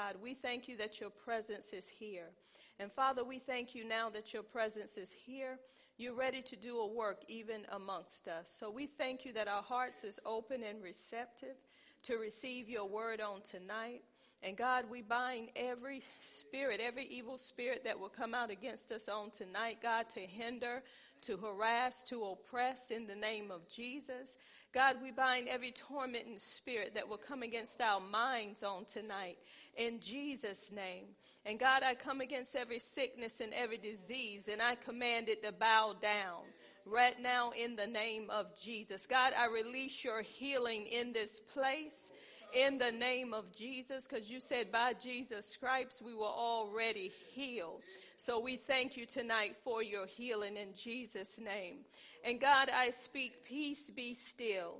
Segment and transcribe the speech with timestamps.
[0.00, 0.16] God.
[0.22, 2.30] We thank you that your presence is here.
[2.78, 5.58] And Father, we thank you now that your presence is here.
[5.98, 8.50] You're ready to do a work even amongst us.
[8.58, 11.56] So we thank you that our hearts is open and receptive
[12.04, 14.02] to receive your word on tonight.
[14.42, 19.06] And God, we bind every spirit, every evil spirit that will come out against us
[19.06, 20.82] on tonight, God, to hinder,
[21.22, 24.36] to harass, to oppress in the name of Jesus.
[24.72, 29.36] God, we bind every tormenting spirit that will come against our minds on tonight
[29.80, 31.06] in Jesus' name.
[31.46, 35.52] And God, I come against every sickness and every disease, and I command it to
[35.52, 36.42] bow down
[36.84, 39.06] right now in the name of Jesus.
[39.06, 42.10] God, I release your healing in this place
[42.54, 47.80] in the name of Jesus because you said by Jesus' stripes we were already healed.
[48.18, 51.78] So we thank you tonight for your healing in Jesus' name.
[52.22, 54.74] And God, I speak peace be still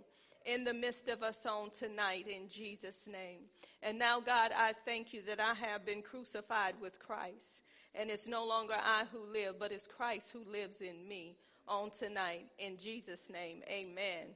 [0.44, 3.40] in the midst of us on tonight in Jesus' name.
[3.82, 7.62] And now, God, I thank you that I have been crucified with Christ.
[7.94, 11.90] And it's no longer I who live, but it's Christ who lives in me on
[11.90, 12.46] tonight.
[12.58, 14.28] In Jesus' name, amen.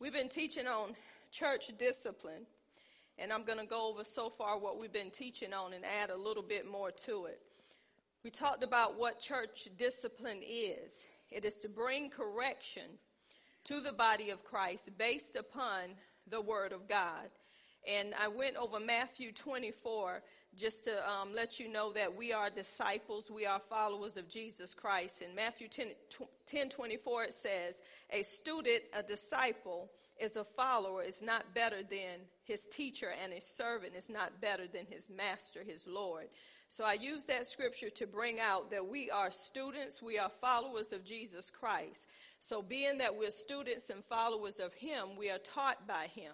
[0.00, 0.94] We've been teaching on
[1.30, 2.46] church discipline.
[3.18, 6.10] And I'm going to go over so far what we've been teaching on and add
[6.10, 7.40] a little bit more to it.
[8.22, 12.84] We talked about what church discipline is it is to bring correction
[13.64, 15.90] to the body of Christ based upon
[16.26, 17.28] the Word of God.
[17.88, 20.22] And I went over Matthew 24
[20.56, 24.74] just to um, let you know that we are disciples, we are followers of Jesus
[24.74, 25.22] Christ.
[25.22, 25.88] In Matthew 10,
[26.46, 32.18] 10 24, it says, A student, a disciple, is a follower is not better than
[32.44, 36.26] his teacher, and a servant is not better than his master, his Lord.
[36.68, 40.92] So I use that scripture to bring out that we are students, we are followers
[40.92, 42.06] of Jesus Christ.
[42.40, 46.32] So being that we're students and followers of him, we are taught by him.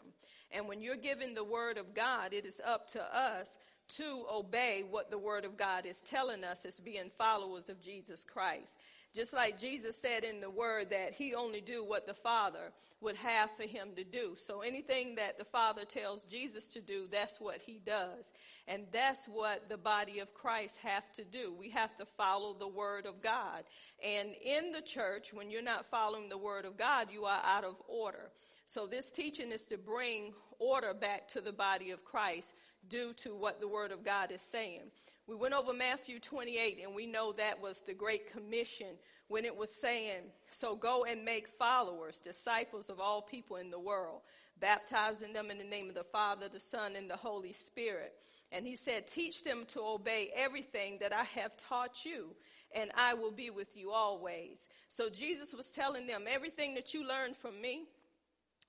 [0.55, 3.58] And when you're given the word of God, it is up to us
[3.97, 8.24] to obey what the word of God is telling us as being followers of Jesus
[8.24, 8.78] Christ.
[9.14, 13.16] Just like Jesus said in the word that he only do what the Father would
[13.16, 14.34] have for him to do.
[14.37, 18.32] So anything that the Father tells Jesus to do, that's what he does.
[18.66, 21.54] And that's what the body of Christ have to do.
[21.56, 23.65] We have to follow the word of God.
[24.03, 27.65] And in the church, when you're not following the word of God, you are out
[27.65, 28.31] of order.
[28.66, 32.54] So this teaching is to bring order back to the body of Christ
[32.88, 34.82] due to what the word of God is saying.
[35.26, 38.88] We went over Matthew 28, and we know that was the Great Commission
[39.28, 40.20] when it was saying,
[40.50, 44.20] So go and make followers, disciples of all people in the world,
[44.60, 48.12] baptizing them in the name of the Father, the Son, and the Holy Spirit.
[48.53, 52.36] And he said, Teach them to obey everything that I have taught you,
[52.74, 54.69] and I will be with you always.
[54.91, 57.84] So Jesus was telling them, Everything that you learned from me,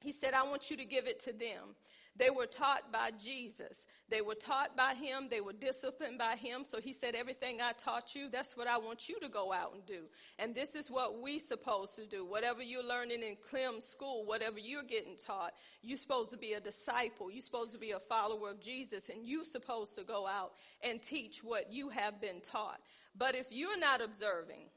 [0.05, 1.75] he said, I want you to give it to them.
[2.17, 3.87] They were taught by Jesus.
[4.09, 5.27] They were taught by him.
[5.29, 6.63] They were disciplined by him.
[6.63, 9.73] So he said, everything I taught you, that's what I want you to go out
[9.73, 10.03] and do.
[10.39, 12.25] And this is what we supposed to do.
[12.25, 16.61] Whatever you're learning in Clem school, whatever you're getting taught, you're supposed to be a
[16.61, 17.29] disciple.
[17.29, 21.03] You're supposed to be a follower of Jesus and you're supposed to go out and
[21.03, 22.79] teach what you have been taught.
[23.17, 24.69] But if you're not observing,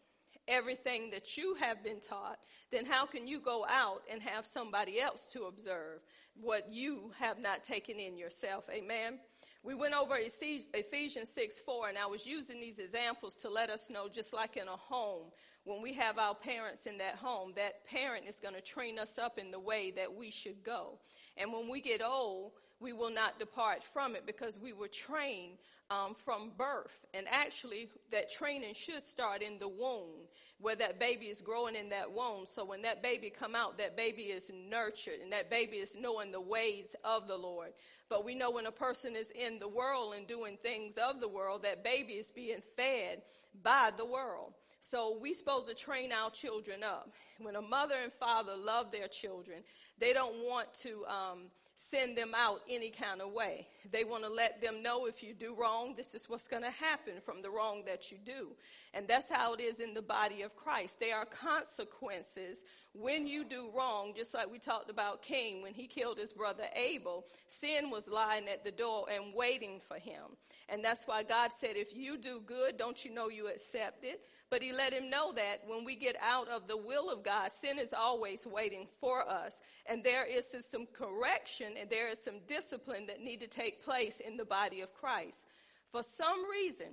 [0.49, 2.39] everything that you have been taught,
[2.71, 6.01] then how can you go out and have somebody else to observe?
[6.41, 8.65] what you have not taken in yourself.
[8.71, 9.19] Amen.
[9.63, 13.91] We went over Ephesians 6 4, and I was using these examples to let us
[13.91, 15.31] know, just like in a home,
[15.65, 19.19] when we have our parents in that home, that parent is going to train us
[19.19, 20.99] up in the way that we should go.
[21.37, 25.59] And when we get old, we will not depart from it because we were trained
[25.91, 27.05] um, from birth.
[27.13, 30.29] And actually, that training should start in the womb
[30.61, 32.45] where that baby is growing in that womb.
[32.47, 36.33] So when that baby come out, that baby is nurtured and that baby is knowing
[36.33, 37.73] the ways of the Lord.
[38.09, 41.29] But we know when a person is in the world and doing things of the
[41.29, 43.23] world, that baby is being fed
[43.63, 44.55] by the world.
[44.81, 47.11] So we supposed to train our children up.
[47.39, 49.63] When a mother and father love their children,
[49.99, 51.39] they don't want to um,
[51.81, 53.69] send them out any kind of way.
[53.91, 56.71] They want to let them know if you do wrong, this is what's going to
[56.71, 58.49] happen from the wrong that you do.
[58.95, 60.99] And that's how it is in the body of Christ.
[60.99, 62.65] There are consequences
[62.95, 66.65] when you do wrong, just like we talked about Cain when he killed his brother
[66.75, 67.25] Abel.
[67.47, 70.37] Sin was lying at the door and waiting for him.
[70.69, 74.21] And that's why God said, if you do good, don't you know you accept it?
[74.51, 77.53] But he let him know that when we get out of the will of God,
[77.53, 79.61] sin is always waiting for us.
[79.85, 84.21] And there is some correction and there is some discipline that need to take place
[84.21, 85.47] in the body of Christ.
[85.93, 86.89] For some reason,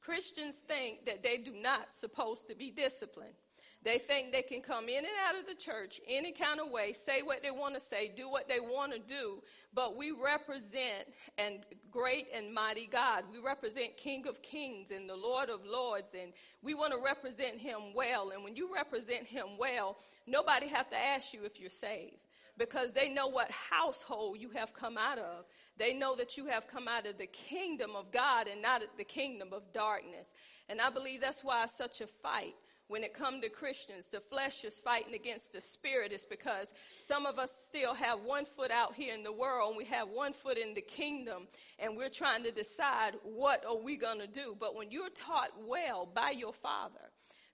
[0.00, 3.34] Christians think that they do not supposed to be disciplined.
[3.82, 6.92] They think they can come in and out of the church any kind of way,
[6.92, 9.42] say what they want to say, do what they want to do,
[9.72, 11.60] but we represent and
[11.90, 13.24] great and mighty God.
[13.32, 16.32] We represent King of Kings and the Lord of Lords, and
[16.62, 18.30] we want to represent him well.
[18.30, 19.96] And when you represent him well,
[20.26, 22.18] nobody have to ask you if you're saved
[22.58, 25.46] because they know what household you have come out of.
[25.78, 29.04] They know that you have come out of the kingdom of God and not the
[29.04, 30.28] kingdom of darkness.
[30.68, 32.54] And I believe that's why it's such a fight
[32.90, 37.24] when it comes to Christians, the flesh is fighting against the spirit is because some
[37.24, 40.32] of us still have one foot out here in the world and we have one
[40.32, 41.46] foot in the kingdom
[41.78, 44.56] and we're trying to decide what are we going to do.
[44.58, 47.12] But when you're taught well by your father,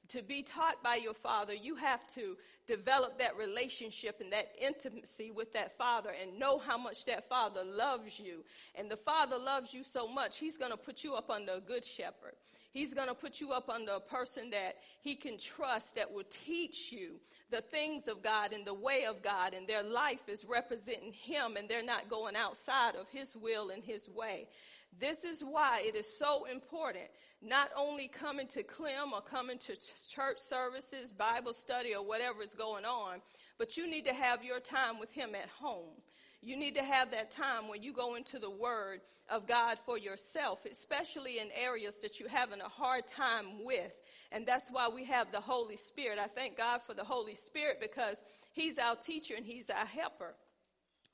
[0.08, 5.30] to be taught by your father, you have to develop that relationship and that intimacy
[5.30, 8.42] with that father and know how much that father loves you.
[8.74, 11.60] And the father loves you so much, he's going to put you up under a
[11.60, 12.36] good shepherd.
[12.76, 16.26] He's going to put you up under a person that he can trust that will
[16.28, 17.12] teach you
[17.50, 21.56] the things of God and the way of God, and their life is representing him,
[21.56, 24.48] and they're not going outside of his will and his way.
[25.00, 27.06] This is why it is so important
[27.40, 29.74] not only coming to Clem or coming to
[30.10, 33.22] church services, Bible study, or whatever is going on,
[33.56, 35.94] but you need to have your time with him at home.
[36.46, 39.98] You need to have that time when you go into the Word of God for
[39.98, 43.90] yourself, especially in areas that you're having a hard time with.
[44.30, 46.20] And that's why we have the Holy Spirit.
[46.20, 48.22] I thank God for the Holy Spirit because
[48.52, 50.36] He's our teacher and He's our helper.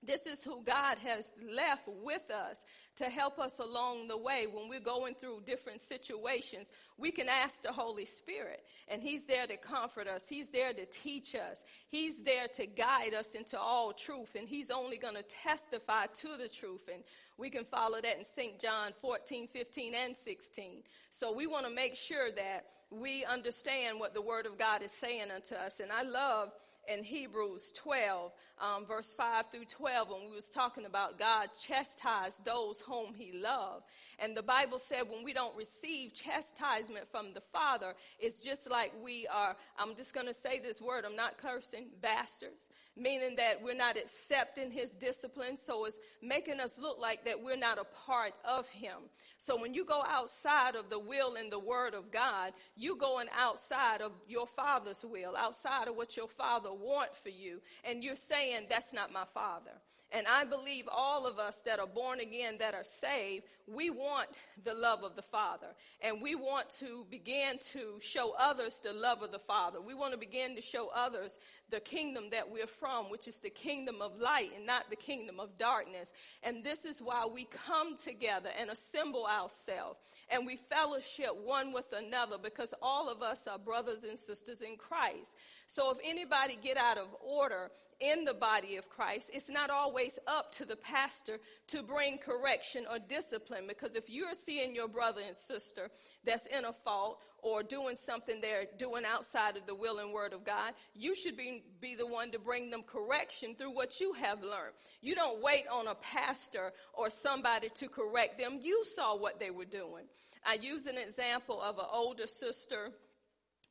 [0.02, 2.62] This is who God has left with us
[2.96, 6.68] to help us along the way when we're going through different situations.
[7.02, 10.28] We can ask the Holy Spirit, and He's there to comfort us.
[10.28, 11.64] He's there to teach us.
[11.88, 16.36] He's there to guide us into all truth, and He's only going to testify to
[16.38, 16.88] the truth.
[16.94, 17.02] And
[17.36, 18.60] we can follow that in St.
[18.60, 20.84] John 14, 15, and 16.
[21.10, 24.92] So we want to make sure that we understand what the Word of God is
[24.92, 25.80] saying unto us.
[25.80, 26.52] And I love
[26.86, 28.30] in Hebrews 12,
[28.62, 33.32] um, verse 5 through 12, when we was talking about God chastised those whom he
[33.32, 33.84] loved.
[34.20, 38.92] And the Bible said when we don't receive chastisement from the Father, it's just like
[39.02, 43.60] we are, I'm just going to say this word, I'm not cursing, bastards, meaning that
[43.60, 45.56] we're not accepting his discipline.
[45.56, 48.98] So it's making us look like that we're not a part of him.
[49.38, 53.26] So when you go outside of the will and the word of God, you going
[53.36, 57.60] outside of your father's will, outside of what your father want for you.
[57.82, 59.72] And you're saying, that's not my father.
[60.14, 64.28] And I believe all of us that are born again, that are saved, we want
[64.62, 65.68] the love of the Father.
[66.02, 69.80] And we want to begin to show others the love of the Father.
[69.80, 71.38] We want to begin to show others
[71.70, 75.40] the kingdom that we're from, which is the kingdom of light and not the kingdom
[75.40, 76.12] of darkness.
[76.42, 79.98] And this is why we come together and assemble ourselves
[80.32, 84.76] and we fellowship one with another because all of us are brothers and sisters in
[84.76, 85.36] Christ.
[85.66, 87.70] So if anybody get out of order
[88.02, 91.38] in the body of Christ, it's not always up to the pastor
[91.68, 95.88] to bring correction or discipline because if you're seeing your brother and sister
[96.24, 100.32] that's in a fault or doing something they're doing outside of the will and word
[100.32, 104.12] of God, you should be, be the one to bring them correction through what you
[104.14, 104.74] have learned.
[105.00, 108.58] You don't wait on a pastor or somebody to correct them.
[108.62, 110.04] You saw what they were doing.
[110.44, 112.90] I use an example of an older sister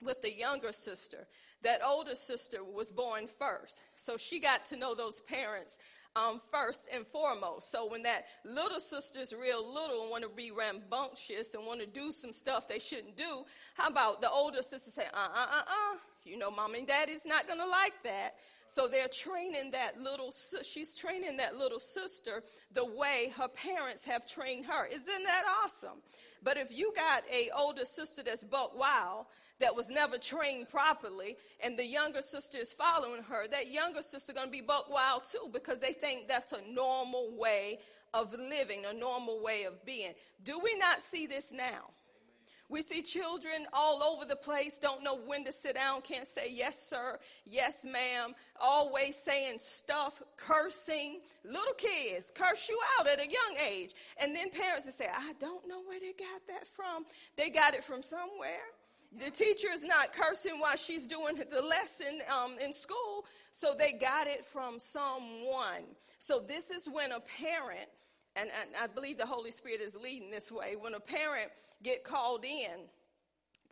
[0.02, 1.28] with a younger sister
[1.64, 3.82] that older sister was born first.
[3.96, 5.78] So she got to know those parents
[6.16, 7.72] um, first and foremost.
[7.72, 11.86] So when that little sister's real little and want to be rambunctious and want to
[11.86, 13.46] do some stuff they shouldn't do,
[13.76, 17.26] how about the older sister say, uh, uh, uh, uh, you know, mom and daddy's
[17.26, 18.36] not going to like that.
[18.68, 20.34] So they're training that little,
[20.64, 22.44] she's training that little sister
[22.74, 24.86] the way her parents have trained her.
[24.86, 26.00] Isn't that awesome?
[26.44, 29.26] But if you got a older sister that's buck wild,
[29.62, 34.34] that was never trained properly, and the younger sister is following her, that younger sister
[34.34, 37.80] going to be buck wild too because they think that's a normal way
[38.14, 40.14] of living, a normal way of being.
[40.44, 41.92] Do we not see this now?
[42.72, 46.50] We see children all over the place, don't know when to sit down, can't say
[46.50, 51.20] yes, sir, yes, ma'am, always saying stuff, cursing.
[51.44, 53.94] Little kids curse you out at a young age.
[54.16, 57.04] And then parents will say, I don't know where they got that from.
[57.36, 58.64] They got it from somewhere.
[59.18, 63.92] The teacher is not cursing while she's doing the lesson um, in school, so they
[63.92, 65.84] got it from someone.
[66.20, 67.90] So this is when a parent,
[68.36, 71.52] and, and I believe the Holy Spirit is leading this way, when a parent
[71.84, 72.88] get called in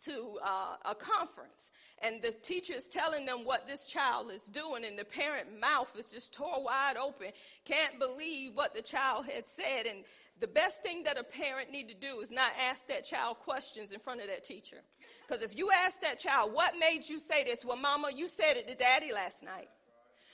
[0.04, 1.70] to uh, a conference
[2.02, 5.94] and the teacher is telling them what this child is doing and the parent mouth
[5.98, 7.28] is just tore wide open
[7.64, 10.04] can't believe what the child had said and
[10.40, 13.92] the best thing that a parent need to do is not ask that child questions
[13.92, 14.78] in front of that teacher.
[15.26, 17.64] Because if you ask that child, what made you say this?
[17.64, 19.68] Well, mama, you said it to daddy last night.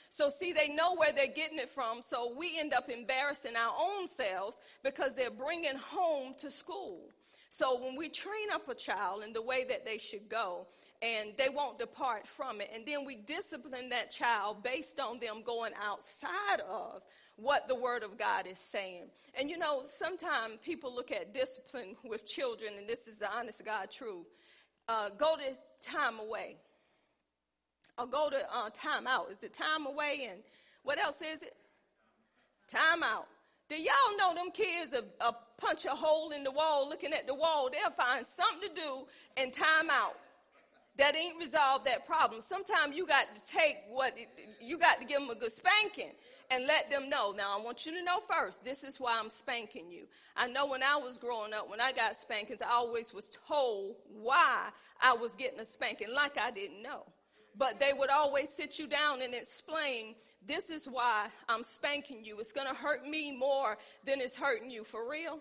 [0.09, 2.01] So see, they know where they're getting it from.
[2.01, 7.09] So we end up embarrassing our own selves because they're bringing home to school.
[7.49, 10.67] So when we train up a child in the way that they should go,
[11.01, 15.43] and they won't depart from it, and then we discipline that child based on them
[15.45, 17.03] going outside of
[17.37, 19.05] what the Word of God is saying.
[19.39, 23.63] And you know, sometimes people look at discipline with children, and this is the honest
[23.63, 24.25] God truth.
[24.89, 25.55] Uh, go to
[25.87, 26.57] time away,
[27.97, 29.31] or go to uh, time out.
[29.31, 30.27] Is it time away?
[30.29, 30.39] And
[30.83, 31.53] what else is it?
[32.67, 33.27] Time out.
[33.69, 37.27] Do y'all know them kids a, a punch a hole in the wall looking at
[37.27, 37.69] the wall?
[37.71, 40.15] They'll find something to do and time out.
[40.97, 42.41] That ain't resolve that problem.
[42.41, 44.15] Sometimes you got to take what
[44.59, 46.13] you got to give them a good spanking
[46.49, 47.33] and let them know.
[47.35, 50.05] Now, I want you to know first, this is why I'm spanking you.
[50.35, 53.95] I know when I was growing up, when I got spankings, I always was told
[54.21, 54.69] why
[55.01, 57.03] I was getting a spanking, like I didn't know.
[57.57, 62.39] But they would always sit you down and explain, this is why I'm spanking you.
[62.39, 64.83] It's going to hurt me more than it's hurting you.
[64.83, 65.39] For real?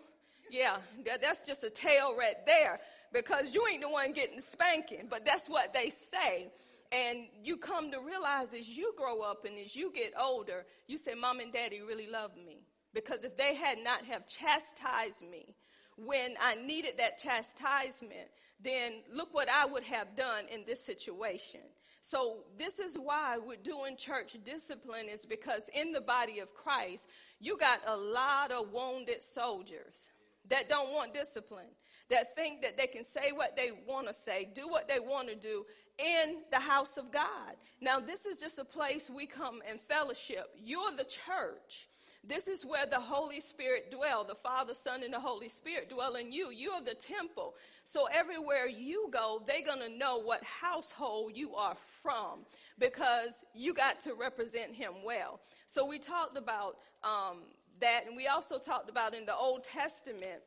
[0.51, 2.81] Yeah, that, that's just a tale right there
[3.13, 6.49] because you ain't the one getting spanking, but that's what they say.
[6.93, 10.97] And you come to realize as you grow up and as you get older, you
[10.99, 12.63] say, Mom and Daddy really love me.
[12.95, 15.55] Because if they had not have chastised me
[15.97, 18.29] when I needed that chastisement,
[18.63, 21.61] then look what I would have done in this situation.
[22.03, 27.09] So this is why we're doing church discipline is because in the body of Christ,
[27.41, 30.09] you got a lot of wounded soldiers
[30.49, 31.67] that don't want discipline,
[32.09, 35.29] that think that they can say what they want to say, do what they want
[35.29, 35.67] to do,
[35.99, 37.57] in the house of God.
[37.81, 40.51] Now, this is just a place we come and fellowship.
[40.63, 41.89] You're the church.
[42.29, 44.25] This is where the Holy Spirit dwell.
[44.25, 46.51] The Father, Son, and the Holy Spirit dwell in you.
[46.51, 47.55] You're the temple.
[47.85, 52.41] So everywhere you go, they're going to know what household you are from
[52.79, 55.41] because you got to represent him well.
[55.67, 57.39] So we talked about um,
[57.81, 60.43] that, and we also talked about in the Old Testament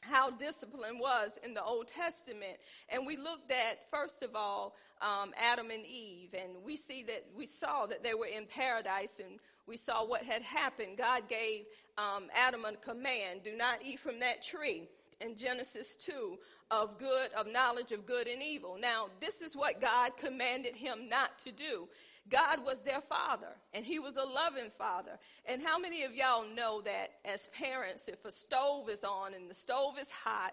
[0.00, 2.58] how discipline was in the Old Testament.
[2.88, 7.24] And we looked at, first of all, um, Adam and Eve, and we see that
[7.36, 10.96] we saw that they were in paradise, and we saw what had happened.
[10.96, 11.64] God gave
[11.98, 14.88] um, Adam a command: "Do not eat from that tree."
[15.18, 16.38] In Genesis 2,
[16.70, 18.76] of good, of knowledge of good and evil.
[18.78, 21.88] Now, this is what God commanded him not to do.
[22.28, 25.18] God was their father, and he was a loving father.
[25.44, 29.48] And how many of y'all know that as parents, if a stove is on and
[29.48, 30.52] the stove is hot,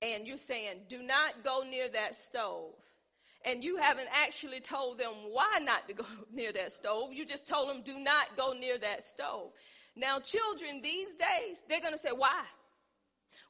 [0.00, 2.72] and you're saying, do not go near that stove,
[3.44, 7.48] and you haven't actually told them why not to go near that stove, you just
[7.48, 9.50] told them, do not go near that stove.
[9.96, 12.44] Now, children these days, they're going to say, why?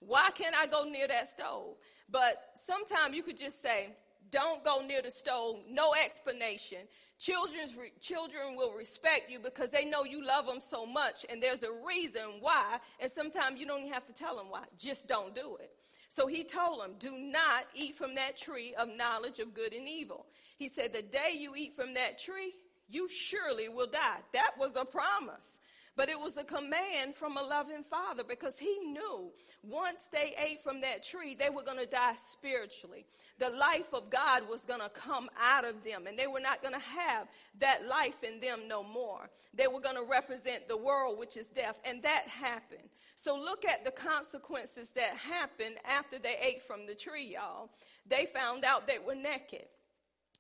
[0.01, 1.75] Why can't I go near that stove?
[2.11, 3.89] But sometimes you could just say,
[4.31, 6.79] don't go near the stove, no explanation.
[7.19, 11.43] Children's re- children will respect you because they know you love them so much, and
[11.43, 12.79] there's a reason why.
[13.01, 14.65] And sometimes you don't even have to tell them why.
[14.79, 15.73] Just don't do it.
[16.09, 19.89] So he told them, Do not eat from that tree of knowledge of good and
[19.89, 20.27] evil.
[20.57, 22.55] He said, The day you eat from that tree,
[22.89, 24.19] you surely will die.
[24.33, 25.59] That was a promise.
[25.99, 29.33] But it was a command from a loving father because he knew
[29.65, 33.05] once they ate from that tree, they were going to die spiritually.
[33.41, 36.63] The life of God was going to come out of them, and they were not
[36.63, 37.27] going to have
[37.59, 39.29] that life in them no more.
[39.53, 42.89] They were going to represent the world, which is death, and that happened.
[43.17, 47.71] So look at the consequences that happened after they ate from the tree, y'all.
[48.07, 49.67] They found out they were naked.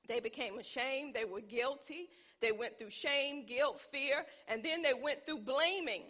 [0.06, 1.14] They became ashamed.
[1.14, 2.10] They were guilty.
[2.40, 6.02] They went through shame, guilt, fear, and then they went through blaming,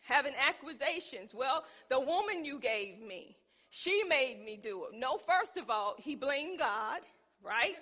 [0.00, 1.32] having accusations.
[1.32, 3.36] Well, the woman you gave me,
[3.70, 4.98] she made me do it.
[4.98, 7.00] No, first of all, he blamed God,
[7.44, 7.76] right?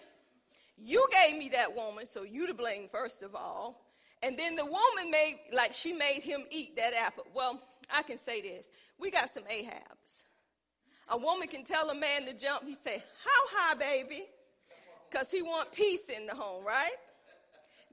[0.76, 3.84] You gave me that woman, so you to blame first of all.
[4.22, 7.24] And then the woman made, like, she made him eat that apple.
[7.34, 7.60] Well,
[7.92, 8.70] I can say this.
[8.98, 10.24] We got some Ahabs.
[11.08, 12.64] A woman can tell a man to jump.
[12.64, 14.26] He say, how high, baby?
[15.10, 16.90] Because he want peace in the home, right?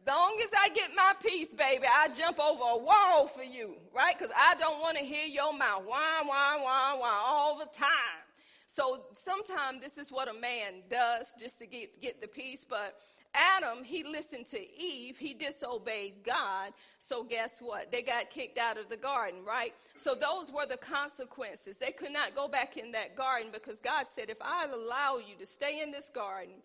[0.07, 4.17] Long as I get my peace, baby, I jump over a wall for you, right?
[4.17, 8.25] Because I don't want to hear your mouth whine, whine, whine, whine all the time.
[8.67, 12.65] So sometimes this is what a man does just to get, get the peace.
[12.69, 12.97] But
[13.33, 15.17] Adam, he listened to Eve.
[15.17, 16.73] He disobeyed God.
[16.99, 17.91] So guess what?
[17.91, 19.73] They got kicked out of the garden, right?
[19.95, 21.77] So those were the consequences.
[21.77, 25.35] They could not go back in that garden because God said, if I allow you
[25.39, 26.55] to stay in this garden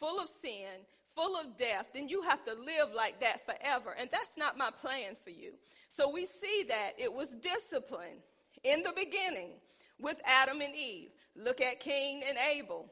[0.00, 0.82] full of sin,
[1.14, 3.94] full of death, then you have to live like that forever.
[3.98, 5.52] And that's not my plan for you.
[5.88, 8.18] So we see that it was discipline
[8.62, 9.52] in the beginning
[10.00, 11.10] with Adam and Eve.
[11.36, 12.90] Look at Cain and Abel.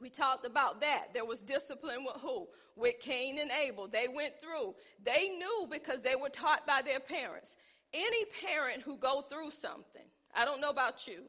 [0.00, 1.08] We talked about that.
[1.14, 2.48] There was discipline with who?
[2.76, 3.88] With Cain and Abel.
[3.88, 4.74] They went through.
[5.02, 7.56] They knew because they were taught by their parents.
[7.92, 10.02] Any parent who go through something,
[10.34, 11.22] I don't know about you.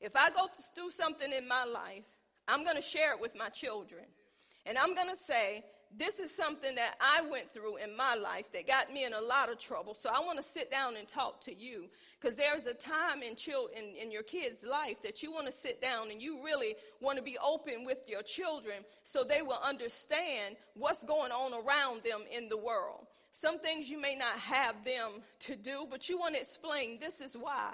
[0.00, 2.04] If I go through something in my life,
[2.46, 4.04] I'm going to share it with my children.
[4.70, 5.64] And I'm going to say,
[5.98, 9.20] this is something that I went through in my life that got me in a
[9.20, 9.94] lot of trouble.
[9.94, 11.86] So I want to sit down and talk to you
[12.20, 15.52] because there's a time in, chil- in, in your kids' life that you want to
[15.52, 19.58] sit down and you really want to be open with your children so they will
[19.60, 23.08] understand what's going on around them in the world.
[23.32, 27.20] Some things you may not have them to do, but you want to explain this
[27.20, 27.72] is why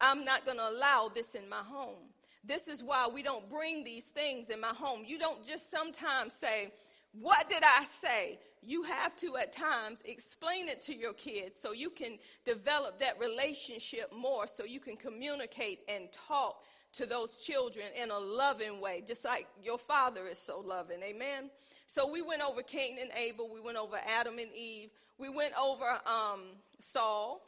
[0.00, 2.06] I'm not going to allow this in my home.
[2.46, 5.02] This is why we don't bring these things in my home.
[5.04, 6.72] You don't just sometimes say,
[7.12, 8.38] What did I say?
[8.62, 13.18] You have to at times explain it to your kids so you can develop that
[13.20, 19.02] relationship more, so you can communicate and talk to those children in a loving way,
[19.06, 21.02] just like your father is so loving.
[21.02, 21.50] Amen.
[21.86, 23.48] So we went over Cain and Abel.
[23.52, 24.90] We went over Adam and Eve.
[25.18, 26.42] We went over um,
[26.80, 27.40] Saul.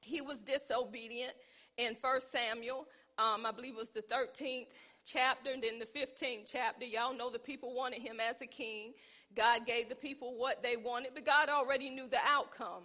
[0.00, 1.32] He was disobedient
[1.76, 2.86] in 1 Samuel.
[3.18, 4.66] Um, I believe it was the 13th
[5.04, 6.84] chapter and then the 15th chapter.
[6.84, 8.92] Y'all know the people wanted him as a king.
[9.34, 12.82] God gave the people what they wanted, but God already knew the outcome.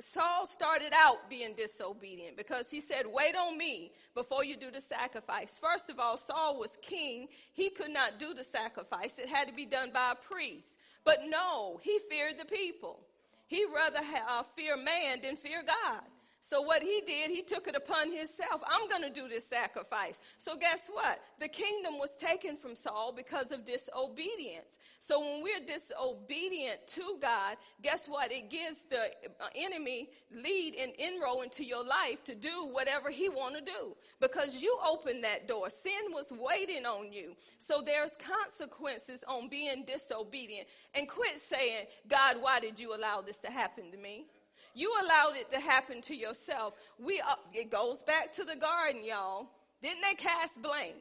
[0.00, 4.80] Saul started out being disobedient because he said, Wait on me before you do the
[4.80, 5.58] sacrifice.
[5.62, 7.28] First of all, Saul was king.
[7.52, 10.76] He could not do the sacrifice, it had to be done by a priest.
[11.04, 13.00] But no, he feared the people.
[13.46, 16.02] He rather uh, fear man than fear God.
[16.46, 18.60] So what he did, he took it upon himself.
[18.68, 20.18] I'm going to do this sacrifice.
[20.36, 21.18] So guess what?
[21.40, 24.78] The kingdom was taken from Saul because of disobedience.
[25.00, 28.30] So when we're disobedient to God, guess what?
[28.30, 29.04] It gives the
[29.40, 33.96] uh, enemy lead and inroad into your life to do whatever he want to do
[34.20, 35.70] because you opened that door.
[35.70, 37.34] Sin was waiting on you.
[37.58, 40.68] So there's consequences on being disobedient.
[40.94, 44.26] And quit saying, God, why did you allow this to happen to me?
[44.74, 46.74] You allowed it to happen to yourself.
[46.98, 49.46] We, uh, it goes back to the garden, y'all.
[49.82, 50.94] Didn't they cast blame?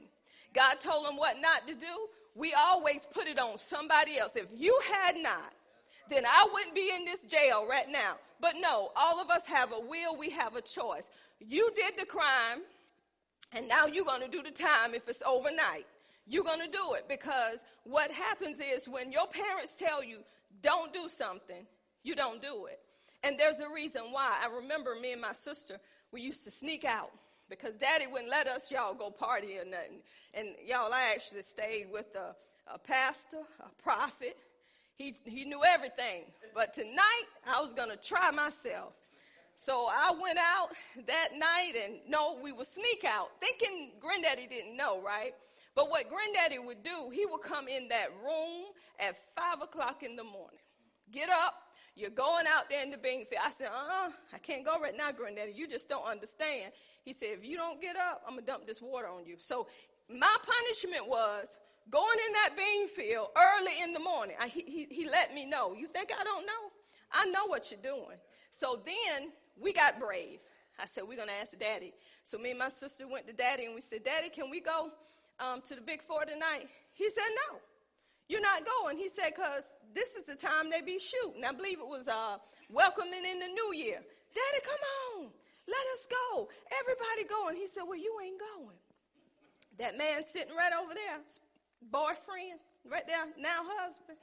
[0.53, 2.07] God told them what not to do.
[2.35, 4.35] We always put it on somebody else.
[4.35, 5.53] If you had not,
[6.09, 8.15] then I wouldn't be in this jail right now.
[8.39, 11.09] But no, all of us have a will, we have a choice.
[11.39, 12.61] You did the crime,
[13.53, 15.85] and now you're going to do the time if it's overnight.
[16.27, 20.19] You're going to do it because what happens is when your parents tell you,
[20.61, 21.65] don't do something,
[22.03, 22.79] you don't do it.
[23.23, 24.39] And there's a reason why.
[24.43, 25.79] I remember me and my sister,
[26.11, 27.11] we used to sneak out
[27.49, 30.01] because daddy wouldn't let us y'all go party or nothing.
[30.33, 32.35] And y'all, I actually stayed with a,
[32.73, 34.37] a pastor, a prophet.
[34.95, 36.23] He, he knew everything.
[36.53, 38.93] But tonight, I was going to try myself.
[39.55, 40.69] So I went out
[41.07, 45.33] that night and no, we would sneak out thinking granddaddy didn't know, right?
[45.75, 48.65] But what granddaddy would do, he would come in that room
[48.99, 50.59] at five o'clock in the morning.
[51.11, 51.53] Get up,
[51.95, 53.41] you're going out there in the bean field.
[53.45, 55.53] I said, uh-uh, I can't go right now, granddaddy.
[55.55, 56.71] You just don't understand.
[57.03, 59.35] He said, if you don't get up, I'm going to dump this water on you.
[59.37, 59.67] So
[60.09, 61.57] my punishment was
[61.89, 64.35] going in that bean field early in the morning.
[64.39, 65.73] I, he, he, he let me know.
[65.73, 66.71] You think I don't know?
[67.11, 68.17] I know what you're doing.
[68.49, 69.29] So then
[69.61, 70.39] we got brave.
[70.79, 71.93] I said, we're going to ask daddy.
[72.23, 74.89] So me and my sister went to daddy and we said, daddy, can we go
[75.39, 76.67] um, to the big four tonight?
[76.93, 77.59] He said, no.
[78.27, 78.97] You're not going.
[78.97, 81.43] He said, because this is the time they be shooting.
[81.45, 82.37] I believe it was uh,
[82.69, 83.99] welcoming in the new year.
[84.33, 85.29] Daddy, come on.
[85.67, 86.49] Let us go.
[86.79, 87.55] Everybody going.
[87.55, 88.75] He said, Well, you ain't going.
[89.79, 91.19] That man sitting right over there,
[91.91, 92.59] boyfriend,
[92.89, 94.17] right there, now husband.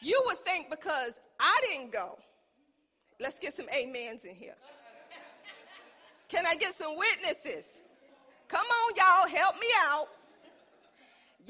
[0.00, 2.18] You would think because I didn't go.
[3.18, 4.54] Let's get some amens in here.
[6.28, 7.66] Can I get some witnesses?
[8.48, 10.08] Come on, y'all, help me out.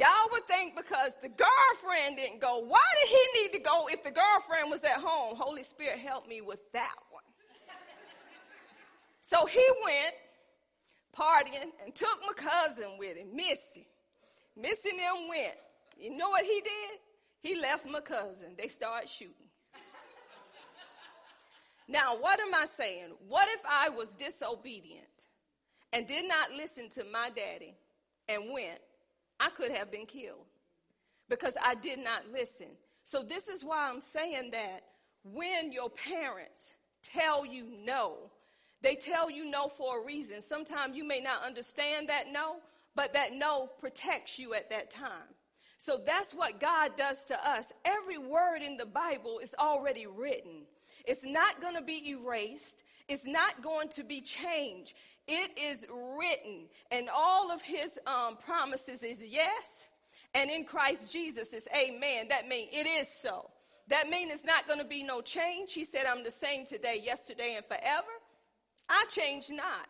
[0.01, 4.03] Y'all would think because the girlfriend didn't go, why did he need to go if
[4.03, 5.37] the girlfriend was at home?
[5.37, 7.23] Holy Spirit, help me with that one.
[9.21, 10.15] so he went
[11.15, 13.87] partying and took my cousin with him, Missy.
[14.57, 15.53] Missy them went.
[15.99, 16.99] You know what he did?
[17.43, 18.55] He left my cousin.
[18.57, 19.35] They started shooting.
[21.87, 23.11] now, what am I saying?
[23.29, 25.27] What if I was disobedient
[25.93, 27.75] and did not listen to my daddy
[28.27, 28.81] and went
[29.41, 30.47] I could have been killed
[31.29, 32.69] because I did not listen.
[33.05, 34.83] So, this is why I'm saying that
[35.25, 36.73] when your parents
[37.03, 38.31] tell you no,
[38.83, 40.41] they tell you no for a reason.
[40.41, 42.57] Sometimes you may not understand that no,
[42.95, 45.35] but that no protects you at that time.
[45.79, 47.73] So that's what God does to us.
[47.85, 50.67] Every word in the Bible is already written.
[51.07, 52.85] It's not going to be erased.
[53.09, 54.95] It's not going to be changed.
[55.33, 55.87] It is
[56.19, 59.87] written, and all of his um, promises is yes,
[60.35, 62.27] and in Christ Jesus is amen.
[62.31, 63.49] That means it is so.
[63.87, 65.73] That means it's not going to be no change.
[65.73, 68.09] He said, I'm the same today, yesterday, and forever.
[68.89, 69.87] I change not.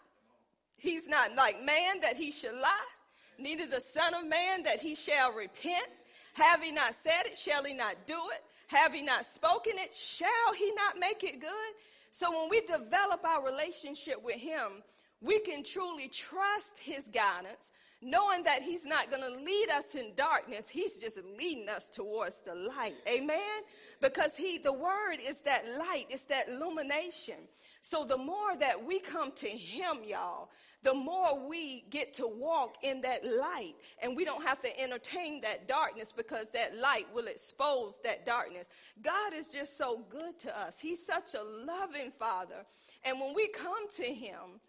[0.77, 2.91] He's not like man that he should lie,
[3.39, 5.89] neither the Son of Man that he shall repent.
[6.35, 8.43] Have he not said it, shall he not do it?
[8.67, 11.73] Have he not spoken it, shall he not make it good?
[12.13, 14.83] So when we develop our relationship with him,
[15.21, 20.13] we can truly trust his guidance, knowing that he's not going to lead us in
[20.17, 20.69] darkness.
[20.69, 22.97] He's just leading us towards the light.
[23.07, 23.63] Amen?
[24.01, 26.07] Because he, the word is that light.
[26.09, 27.37] It's that illumination.
[27.83, 30.49] So the more that we come to him, y'all,
[30.83, 35.43] the more we get to walk in that light and we don't have to entertain
[35.43, 38.69] that darkness because that light will expose that darkness.
[39.03, 40.79] God is just so good to us.
[40.81, 42.65] He's such a loving father.
[43.05, 44.61] And when we come to him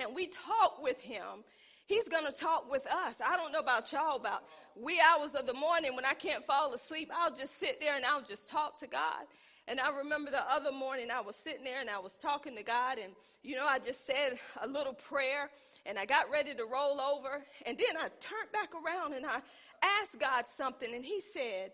[0.00, 1.44] and we talk with him,
[1.86, 3.16] he's going to talk with us.
[3.24, 4.44] I don't know about y'all about
[4.76, 7.10] wee hours of the morning when I can't fall asleep.
[7.14, 9.26] I'll just sit there and I'll just talk to God.
[9.66, 12.62] And I remember the other morning I was sitting there and I was talking to
[12.62, 15.50] God and, you know, I just said a little prayer
[15.84, 17.44] and I got ready to roll over.
[17.66, 19.40] And then I turned back around and I
[19.82, 21.72] asked God something and he said,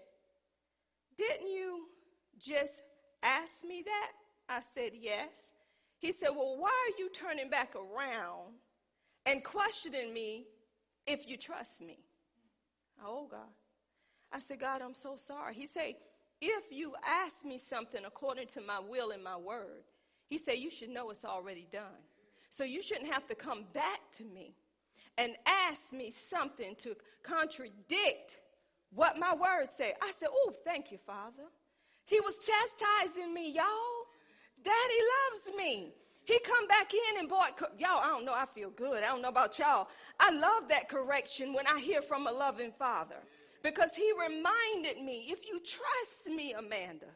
[1.16, 1.84] didn't you
[2.38, 2.82] just
[3.22, 4.12] ask me that?
[4.48, 5.52] I said, yes.
[6.04, 8.52] He said, well, why are you turning back around
[9.24, 10.44] and questioning me
[11.06, 11.98] if you trust me?
[13.02, 13.40] Oh God.
[14.30, 15.54] I said, God, I'm so sorry.
[15.54, 15.94] He said,
[16.42, 19.84] if you ask me something according to my will and my word,
[20.28, 22.02] he said, you should know it's already done.
[22.50, 24.52] So you shouldn't have to come back to me
[25.16, 28.36] and ask me something to contradict
[28.92, 29.94] what my word said.
[30.02, 31.44] I said, oh, thank you, Father.
[32.04, 33.93] He was chastising me, y'all.
[34.64, 35.92] Daddy loves me.
[36.24, 37.48] He come back in and boy,
[37.79, 39.05] y'all, I don't know, I feel good.
[39.05, 39.88] I don't know about y'all.
[40.18, 43.16] I love that correction when I hear from a loving father
[43.62, 47.07] because he reminded me, if you trust me, Amanda,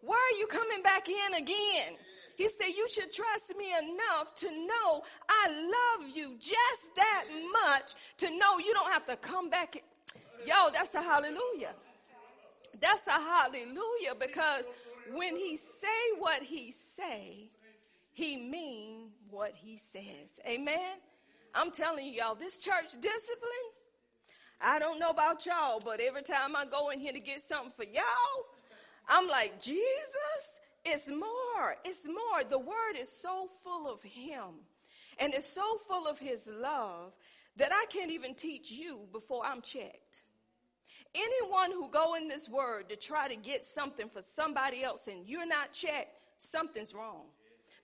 [0.00, 1.96] why are you coming back in again?
[2.36, 7.94] He said, You should trust me enough to know I love you just that much
[8.18, 9.82] to know you don't have to come back.
[10.46, 11.74] Yo, that's a hallelujah.
[12.80, 14.66] That's a hallelujah because
[15.14, 17.50] when he say what he say,
[18.12, 20.40] he mean what he says.
[20.46, 20.96] Amen.
[21.54, 23.72] I'm telling you, y'all, this church discipline
[24.60, 27.72] I don't know about y'all, but every time I go in here to get something
[27.76, 28.04] for y'all,
[29.08, 31.76] I'm like, Jesus, it's more.
[31.84, 32.44] It's more.
[32.48, 34.64] The word is so full of him
[35.18, 37.12] and it's so full of his love
[37.56, 40.22] that I can't even teach you before I'm checked.
[41.16, 45.26] Anyone who go in this word to try to get something for somebody else and
[45.26, 47.22] you're not checked, something's wrong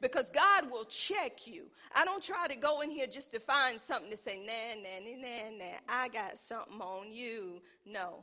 [0.03, 1.65] because God will check you.
[1.95, 4.99] I don't try to go in here just to find something to say, nah, nah,
[5.03, 7.63] nah, nah, nah, I got something on you.
[7.87, 8.19] No.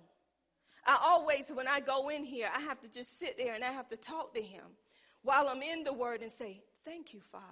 [0.86, 3.72] I always, when I go in here, I have to just sit there and I
[3.72, 4.66] have to talk to Him
[5.24, 7.46] while I'm in the Word and say, Thank you, Father,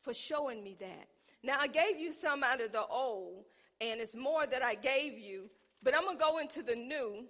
[0.00, 1.08] for showing me that.
[1.42, 3.44] Now, I gave you some out of the old,
[3.80, 5.48] and it's more that I gave you,
[5.82, 7.24] but I'm going to go into the new.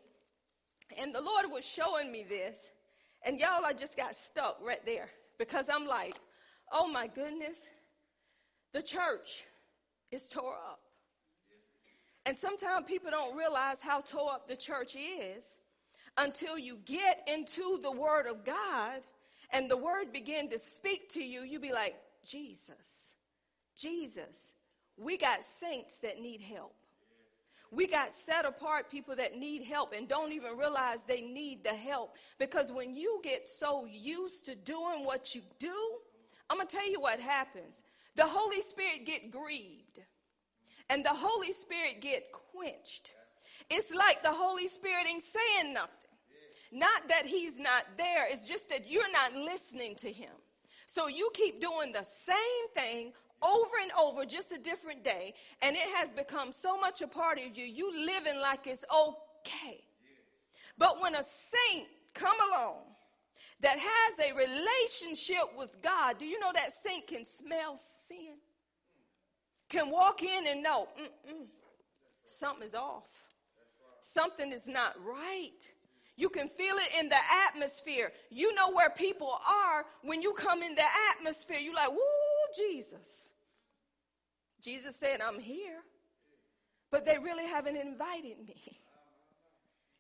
[0.99, 2.69] And the Lord was showing me this,
[3.25, 5.09] and y'all, I just got stuck right there
[5.39, 6.17] because I'm like,
[6.73, 7.63] oh my goodness,
[8.73, 9.45] the church
[10.11, 10.81] is tore up.
[12.27, 15.45] And sometimes people don't realize how tore up the church is
[16.17, 19.07] until you get into the Word of God
[19.53, 21.43] and the Word begin to speak to you.
[21.43, 21.95] You be like,
[22.27, 23.15] Jesus,
[23.77, 24.53] Jesus,
[24.97, 26.75] we got saints that need help.
[27.71, 31.71] We got set apart people that need help and don't even realize they need the
[31.71, 32.17] help.
[32.39, 35.75] Because when you get so used to doing what you do,
[36.49, 37.83] I'm going to tell you what happens.
[38.17, 40.01] The Holy Spirit get grieved
[40.89, 43.13] and the Holy Spirit get quenched.
[43.71, 45.95] It's like the Holy Spirit ain't saying nothing.
[46.73, 50.31] Not that he's not there, it's just that you're not listening to him.
[50.87, 55.77] So you keep doing the same thing over and over, just a different day, and
[55.77, 59.85] it has become so much a part of you, you living like it's okay.
[60.79, 62.79] But when a saint come along
[63.61, 68.37] that has a relationship with God, do you know that saint can smell sin?
[69.69, 70.89] Can walk in and know,
[72.27, 73.05] something is off.
[74.01, 75.61] Something is not right.
[76.17, 77.17] You can feel it in the
[77.49, 78.13] atmosphere.
[78.31, 81.59] You know where people are when you come in the atmosphere.
[81.59, 81.99] You're like, woo,
[82.57, 83.30] Jesus.
[84.63, 85.79] Jesus said, I'm here,
[86.91, 88.81] but they really haven't invited me.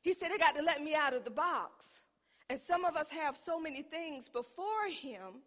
[0.02, 2.00] He said, they got to let me out of the box.
[2.48, 5.42] And some of us have so many things before him,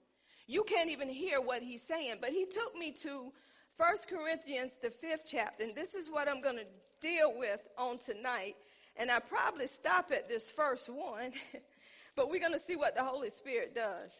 [0.48, 2.16] you can't even hear what he's saying.
[2.22, 3.32] But he took me to
[3.78, 6.66] First Corinthians, the fifth chapter, and this is what I'm going to
[7.02, 8.56] deal with on tonight.
[8.96, 11.32] And I probably stop at this first one,
[12.16, 14.12] but we're going to see what the Holy Spirit does.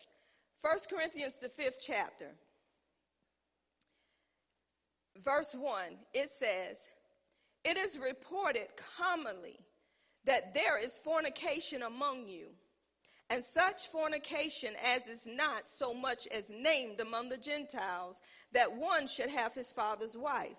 [0.62, 2.32] First Corinthians, the fifth chapter,
[5.22, 6.78] verse 1, it says,
[7.64, 9.60] It is reported commonly
[10.26, 12.48] that there is fornication among you
[13.30, 18.22] and such fornication as is not so much as named among the Gentiles,
[18.52, 20.58] that one should have his father's wife.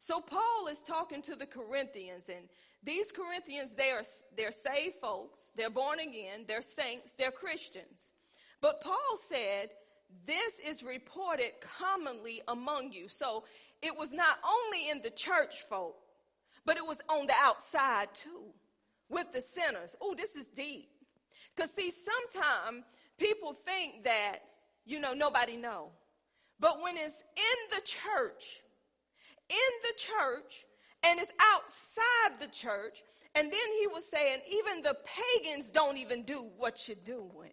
[0.00, 2.48] So Paul is talking to the Corinthians, and
[2.82, 4.04] these Corinthians, they are
[4.36, 8.12] they're saved folks, they're born again, they're saints, they're Christians.
[8.60, 9.70] But Paul said,
[10.26, 13.08] This is reported commonly among you.
[13.08, 13.44] So
[13.82, 15.96] it was not only in the church folk,
[16.64, 18.52] but it was on the outside too,
[19.08, 19.96] with the sinners.
[20.00, 20.90] Oh, this is deep.
[21.54, 22.84] Because see, sometimes
[23.18, 24.38] people think that,
[24.84, 25.88] you know, nobody know.
[26.60, 28.62] But when it's in the church,
[29.48, 30.66] in the church,
[31.04, 33.02] and it's outside the church,
[33.34, 37.52] and then he was saying, even the pagans don't even do what you're doing.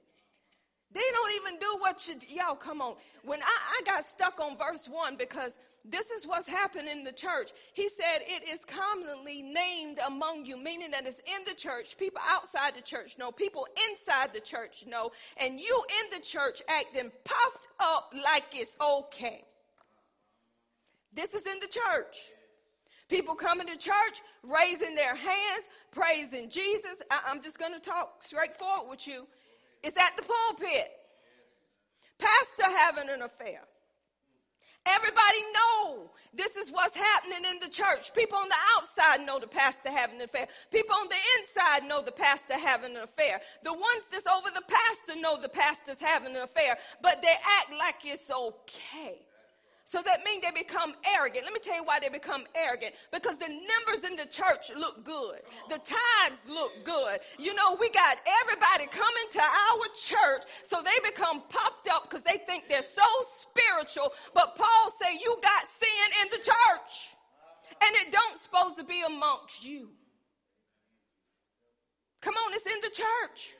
[0.92, 2.96] They don't even do what you, y'all come on.
[3.24, 5.58] When I, I got stuck on verse one because
[5.90, 7.52] this is what's happened in the church.
[7.74, 11.98] He said it is commonly named among you, meaning that it's in the church.
[11.98, 13.32] People outside the church know.
[13.32, 15.12] People inside the church know.
[15.38, 19.44] And you in the church acting puffed up like it's okay.
[21.14, 22.32] This is in the church.
[23.08, 27.02] People coming to church, raising their hands, praising Jesus.
[27.12, 29.28] I, am just going to talk straightforward with you.
[29.84, 30.92] It's at the pulpit.
[32.18, 33.62] Pastor having an affair.
[34.86, 38.14] Everybody know this is what's happening in the church.
[38.14, 40.48] People on the outside know the pastor having an affair.
[40.72, 43.42] People on the inside know the pastor having an affair.
[43.64, 47.72] The ones that's over the pastor know the pastor's having an affair, but they act
[47.80, 49.25] like it's okay.
[49.88, 51.46] So that means they become arrogant.
[51.46, 52.96] Let me tell you why they become arrogant.
[53.14, 55.42] Because the numbers in the church look good.
[55.70, 57.20] The tithes look good.
[57.38, 62.24] You know, we got everybody coming to our church so they become puffed up because
[62.24, 64.12] they think they're so spiritual.
[64.34, 67.16] But Paul say you got sin in the church.
[67.86, 69.90] And it don't supposed to be amongst you.
[72.22, 73.54] Come on, it's in the church.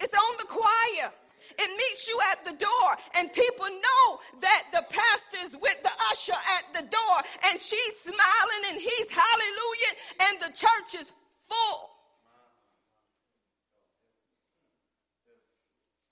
[0.00, 1.12] It's on the choir.
[1.58, 5.90] It meets you at the door, and people know that the pastor is with the
[6.10, 7.16] usher at the door,
[7.50, 11.10] and she's smiling and he's hallelujah, and the church is
[11.48, 11.90] full.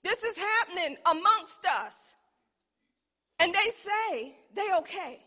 [0.03, 2.13] This is happening amongst us.
[3.39, 5.19] And they say they okay.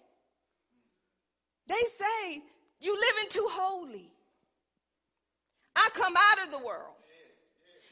[1.66, 2.42] They say
[2.80, 4.10] you living too holy.
[5.76, 6.99] I come out of the world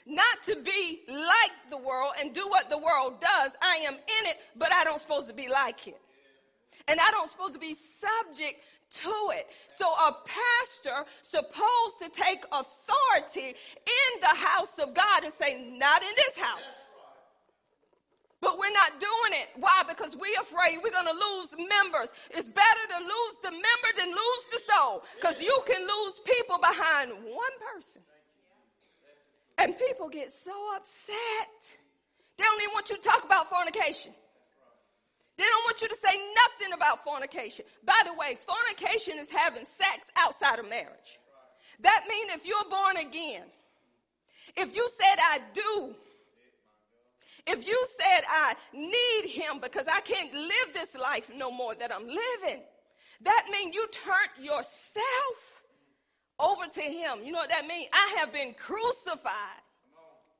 [0.09, 3.53] not to be like the world and do what the world does.
[3.61, 6.01] I am in it, but I don't supposed to be like it.
[6.88, 9.47] And I don't supposed to be subject to it.
[9.68, 16.03] So a pastor supposed to take authority in the house of God and say, not
[16.03, 16.87] in this house.
[18.40, 19.49] But we're not doing it.
[19.57, 19.83] Why?
[19.87, 22.12] Because we're afraid we're going to lose members.
[22.31, 25.03] It's better to lose the member than lose the soul.
[25.16, 28.01] Because you can lose people behind one person.
[29.59, 31.16] And people get so upset.
[32.37, 34.12] They don't even want you to talk about fornication.
[35.37, 37.64] They don't want you to say nothing about fornication.
[37.85, 41.18] By the way, fornication is having sex outside of marriage.
[41.81, 43.44] That means if you're born again,
[44.57, 45.94] if you said I do,
[47.47, 51.92] if you said I need him because I can't live this life no more that
[51.92, 52.62] I'm living,
[53.23, 55.58] that means you turned yourself
[56.38, 57.22] over to him.
[57.22, 57.88] You know what that means?
[57.92, 59.62] I have been crucified.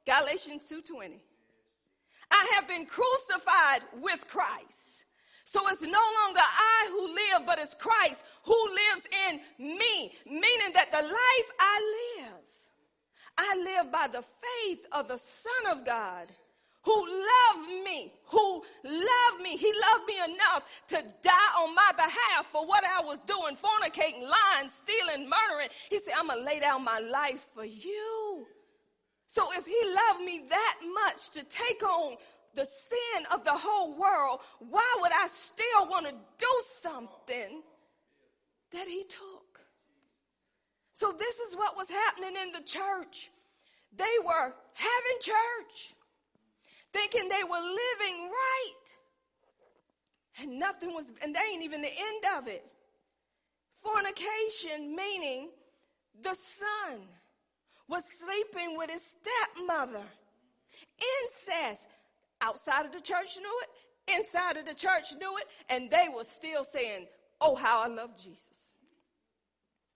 [0.07, 1.21] Galatians 2:20.
[2.31, 5.05] I have been crucified with Christ.
[5.45, 5.89] So it's no
[6.23, 11.51] longer I who live, but it's Christ who lives in me, meaning that the life
[11.59, 12.41] I live,
[13.39, 16.29] I live by the faith of the Son of God
[16.89, 19.59] who loved me, who loved me.
[19.59, 24.23] He loved me enough to die on my behalf for what I was doing, fornicating,
[24.23, 25.69] lying, stealing, murdering.
[25.91, 28.47] He said, I'm going to lay down my life for you.
[29.27, 29.77] So if he
[30.09, 32.17] loved me that much to take on
[32.55, 37.63] the sin of the whole world, why would I still want to do something
[38.73, 39.61] that he took?
[40.95, 43.31] So this is what was happening in the church.
[43.95, 45.95] They were having church
[46.93, 48.85] thinking they were living right.
[50.41, 52.65] And nothing was, and they ain't even the end of it.
[53.83, 55.51] Fornication, meaning
[56.23, 57.01] the son
[57.89, 60.05] was sleeping with his stepmother.
[61.25, 61.89] Incest,
[62.41, 66.25] outside of the church knew it, inside of the church knew it, and they were
[66.25, 67.07] still saying,
[67.41, 68.77] Oh, how I love Jesus.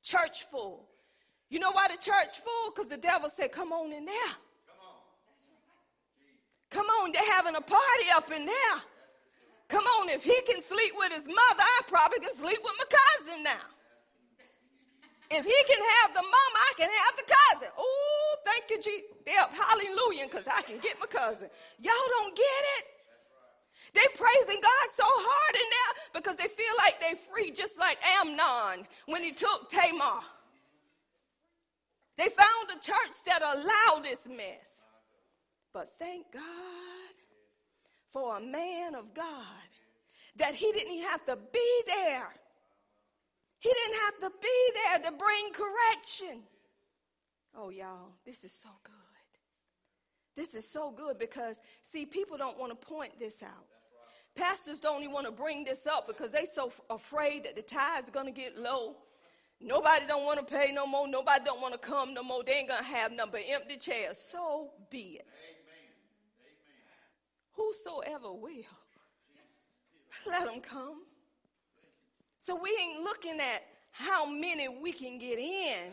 [0.02, 0.88] Church full.
[1.50, 2.72] You know why the church full?
[2.74, 4.34] Because the devil said, Come on in there.
[6.72, 8.78] Come on, they're having a party up in there.
[9.68, 12.84] Come on, if he can sleep with his mother, I probably can sleep with my
[12.88, 13.66] cousin now.
[15.30, 17.72] If he can have the mom, I can have the cousin.
[17.78, 19.08] Oh, thank you, Jesus.
[19.26, 21.48] Hallelujah, because I can get my cousin.
[21.80, 22.84] Y'all don't get it.
[23.94, 27.98] They praising God so hard in there because they feel like they free, just like
[28.20, 30.20] Amnon when he took Tamar.
[32.16, 34.82] They found a church that allowed this mess.
[35.72, 36.42] But thank God
[38.12, 39.46] for a man of God
[40.36, 42.28] that he didn't have to be there.
[43.58, 46.42] He didn't have to be there to bring correction.
[47.56, 48.92] Oh, y'all, this is so good.
[50.34, 53.66] This is so good because, see, people don't want to point this out.
[54.34, 57.62] Pastors don't even want to bring this up because they so f- afraid that the
[57.62, 58.96] tide's going to get low.
[59.60, 61.06] Nobody don't want to pay no more.
[61.06, 62.42] Nobody don't want to come no more.
[62.42, 64.18] They ain't going to have none but empty chairs.
[64.18, 65.26] So be it.
[67.72, 68.52] Whosoever will,
[70.26, 71.02] let them come.
[72.38, 75.92] So we ain't looking at how many we can get in.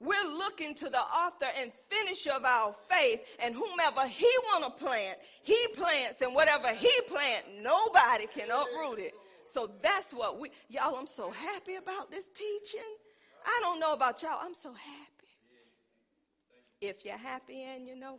[0.00, 4.84] We're looking to the author and finisher of our faith, and whomever he want to
[4.84, 9.14] plant, he plants, and whatever he plant, nobody can uproot it.
[9.46, 10.96] So that's what we, y'all.
[10.96, 12.80] I'm so happy about this teaching.
[13.46, 14.40] I don't know about y'all.
[14.42, 15.30] I'm so happy.
[16.80, 18.18] If you're happy and you know,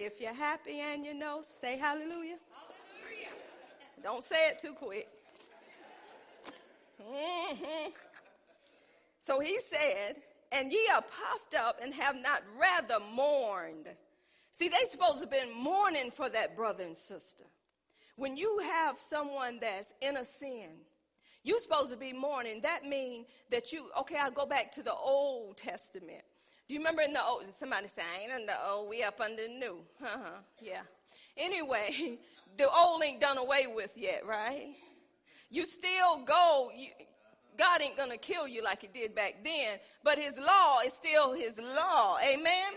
[0.00, 2.10] if you're happy and you know, say hallelujah.
[2.10, 3.28] hallelujah.
[4.02, 5.08] Don't say it too quick.
[7.00, 7.90] Mm-hmm.
[9.26, 10.16] So he said,
[10.52, 13.86] and ye are puffed up and have not rather mourned.
[14.52, 17.44] See, they supposed to have been mourning for that brother and sister.
[18.16, 20.70] When you have someone that's in a sin,
[21.42, 22.60] you're supposed to be mourning.
[22.62, 26.22] That means that you, okay, I'll go back to the Old Testament.
[26.70, 29.48] Do you remember in the old, somebody saying, in the old, we up under the
[29.48, 29.80] new.
[30.00, 30.82] Uh-huh, yeah.
[31.36, 32.16] Anyway,
[32.56, 34.68] the old ain't done away with yet, right?
[35.50, 36.90] You still go, you,
[37.58, 41.32] God ain't gonna kill you like he did back then, but his law is still
[41.32, 42.18] his law.
[42.22, 42.72] Amen?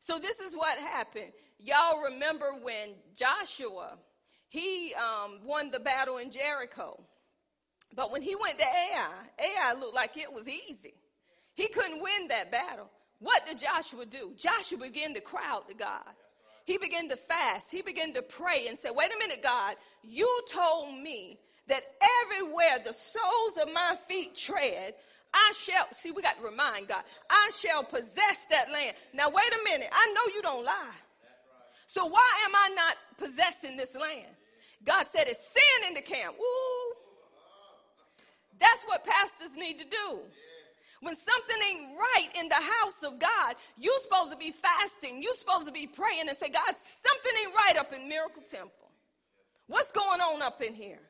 [0.00, 1.32] So this is what happened.
[1.58, 3.98] Y'all remember when Joshua,
[4.48, 6.98] he um, won the battle in Jericho.
[7.94, 10.94] But when he went to Ai, Ai looked like it was easy.
[11.52, 12.90] He couldn't win that battle.
[13.20, 14.32] What did Joshua do?
[14.36, 16.04] Joshua began to cry out to God.
[16.64, 17.70] He began to fast.
[17.70, 21.84] He began to pray and say, Wait a minute, God, you told me that
[22.24, 24.94] everywhere the soles of my feet tread,
[25.32, 28.96] I shall, see, we got to remind God, I shall possess that land.
[29.12, 29.88] Now, wait a minute.
[29.92, 30.96] I know you don't lie.
[31.86, 34.32] So why am I not possessing this land?
[34.84, 36.36] God said it's sin in the camp.
[36.38, 36.94] Woo.
[38.60, 40.18] That's what pastors need to do.
[41.00, 45.22] When something ain't right in the house of God, you're supposed to be fasting.
[45.22, 48.90] You're supposed to be praying and say, God, something ain't right up in Miracle Temple.
[49.66, 51.00] What's going on up in here?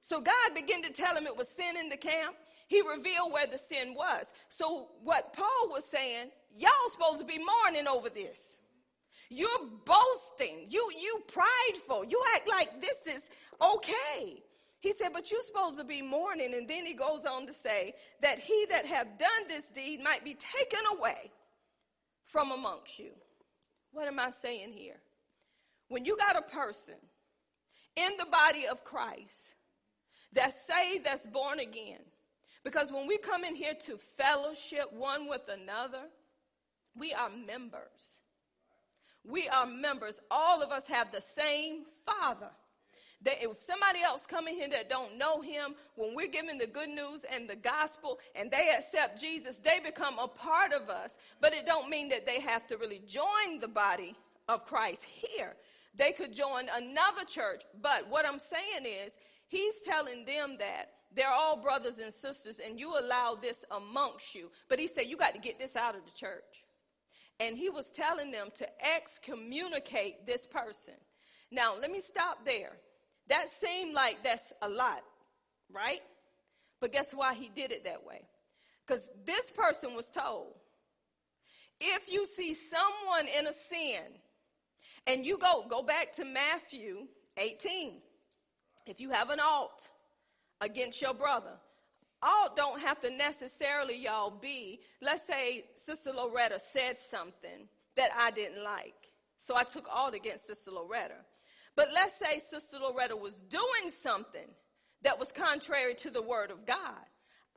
[0.00, 2.36] So God began to tell him it was sin in the camp.
[2.68, 4.32] He revealed where the sin was.
[4.48, 8.58] So what Paul was saying, y'all supposed to be mourning over this.
[9.30, 10.66] You're boasting.
[10.68, 12.04] You you prideful.
[12.04, 13.22] You act like this is
[13.60, 14.43] okay.
[14.84, 16.54] He said, but you're supposed to be mourning.
[16.54, 20.22] And then he goes on to say that he that have done this deed might
[20.22, 21.32] be taken away
[22.26, 23.12] from amongst you.
[23.92, 25.00] What am I saying here?
[25.88, 26.96] When you got a person
[27.96, 29.54] in the body of Christ
[30.34, 32.00] that's saved, that's born again.
[32.62, 36.02] Because when we come in here to fellowship one with another,
[36.94, 38.20] we are members.
[39.24, 40.20] We are members.
[40.30, 42.50] All of us have the same Father.
[43.24, 46.66] That if somebody else come in here that don't know him, when we're giving the
[46.66, 51.16] good news and the gospel and they accept Jesus, they become a part of us.
[51.40, 54.14] But it don't mean that they have to really join the body
[54.48, 55.54] of Christ here.
[55.96, 57.62] They could join another church.
[57.80, 59.14] But what I'm saying is,
[59.46, 64.50] He's telling them that they're all brothers and sisters, and you allow this amongst you.
[64.68, 66.64] But he said, You got to get this out of the church.
[67.40, 70.94] And he was telling them to excommunicate this person.
[71.50, 72.72] Now, let me stop there.
[73.28, 75.02] That seemed like that's a lot,
[75.72, 76.02] right?
[76.80, 78.22] But guess why he did it that way?
[78.86, 80.54] Because this person was told
[81.80, 84.02] if you see someone in a sin,
[85.06, 87.06] and you go, go back to Matthew
[87.36, 87.94] 18
[88.86, 89.88] if you have an aught
[90.60, 91.52] against your brother,
[92.22, 98.30] aught don't have to necessarily, y'all, be, let's say Sister Loretta said something that I
[98.30, 98.94] didn't like.
[99.38, 101.16] So I took aught against Sister Loretta.
[101.76, 104.48] But let's say Sister Loretta was doing something
[105.02, 107.06] that was contrary to the word of God.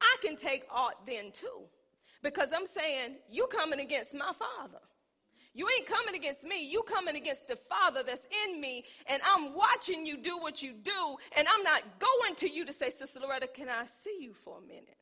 [0.02, 1.64] I can take aught then too.
[2.24, 4.80] Because I'm saying, you coming against my father.
[5.54, 6.70] You ain't coming against me.
[6.70, 8.84] You coming against the Father that's in me.
[9.08, 11.18] And I'm watching you do what you do.
[11.36, 14.60] And I'm not going to you to say, Sister Loretta, can I see you for
[14.60, 14.98] a minute?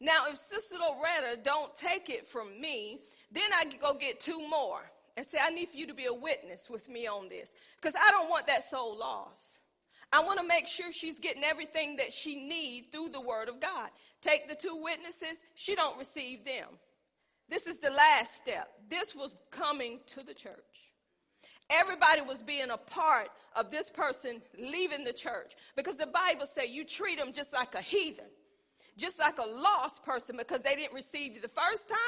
[0.00, 3.00] Now, if Sister Loretta don't take it from me,
[3.32, 4.82] then I go get two more
[5.16, 7.52] and say, I need for you to be a witness with me on this.
[7.80, 9.58] Because I don't want that soul lost.
[10.12, 13.60] I want to make sure she's getting everything that she needs through the word of
[13.60, 13.88] God.
[14.20, 16.68] Take the two witnesses, she don't receive them.
[17.48, 18.68] This is the last step.
[18.88, 20.54] This was coming to the church.
[21.70, 26.66] Everybody was being a part of this person leaving the church because the Bible say
[26.66, 28.26] you treat them just like a heathen
[28.96, 31.98] just like a lost person because they didn't receive you the first time,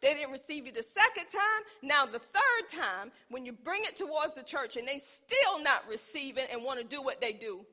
[0.00, 1.62] they didn't receive you the second time.
[1.82, 5.84] Now, the third time, when you bring it towards the church and they still not
[5.88, 7.64] receiving and want to do what they do,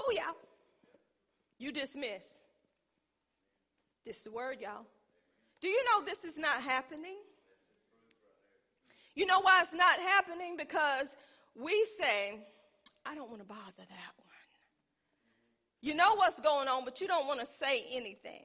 [0.00, 0.34] booyah,
[1.58, 2.44] you dismiss.
[4.06, 4.86] This is the word, y'all.
[5.60, 7.16] Do you know this is not happening?
[9.14, 10.56] You know why it's not happening?
[10.56, 11.16] Because
[11.54, 12.38] we say,
[13.04, 14.29] I don't want to bother that one.
[15.82, 18.44] You know what's going on, but you don't want to say anything.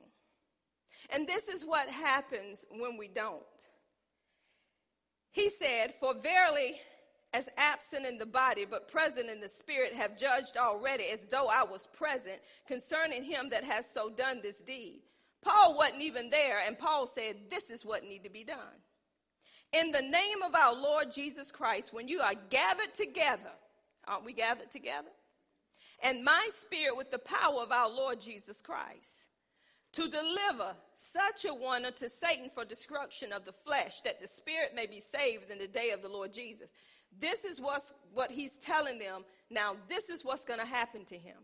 [1.09, 3.43] And this is what happens when we don't.
[5.31, 6.79] He said, For verily,
[7.33, 11.47] as absent in the body, but present in the spirit, have judged already as though
[11.47, 15.01] I was present concerning him that has so done this deed.
[15.43, 18.57] Paul wasn't even there, and Paul said, This is what need to be done.
[19.73, 23.51] In the name of our Lord Jesus Christ, when you are gathered together,
[24.07, 25.09] aren't we gathered together?
[26.03, 29.23] And my spirit with the power of our Lord Jesus Christ
[29.93, 34.73] to deliver such a one unto Satan for destruction of the flesh, that the spirit
[34.75, 36.71] may be saved in the day of the Lord Jesus.
[37.17, 39.23] This is what's, what he's telling them.
[39.49, 41.37] Now, this is what's going to happen to him.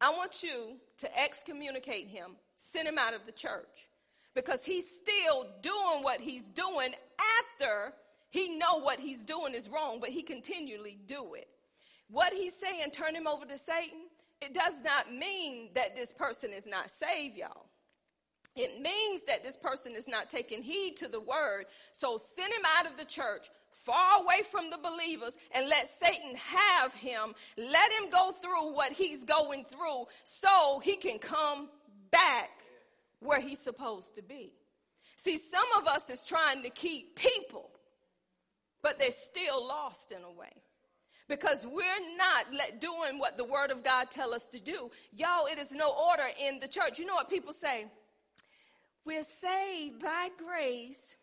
[0.00, 3.88] I want you to excommunicate him, send him out of the church,
[4.34, 6.90] because he's still doing what he's doing
[7.40, 7.94] after
[8.30, 11.48] he know what he's doing is wrong, but he continually do it.
[12.10, 14.00] What he's saying, turn him over to Satan,
[14.40, 17.66] it does not mean that this person is not saved, y'all.
[18.56, 21.66] It means that this person is not taking heed to the word.
[21.92, 26.34] So send him out of the church, far away from the believers, and let Satan
[26.34, 27.34] have him.
[27.56, 31.68] Let him go through what he's going through so he can come
[32.10, 32.50] back
[33.20, 34.52] where he's supposed to be.
[35.16, 37.70] See, some of us is trying to keep people,
[38.82, 40.52] but they're still lost in a way
[41.28, 42.46] because we're not
[42.80, 44.90] doing what the word of God tell us to do.
[45.14, 46.98] Y'all, it is no order in the church.
[46.98, 47.86] You know what people say?
[49.04, 51.16] We're saved by grace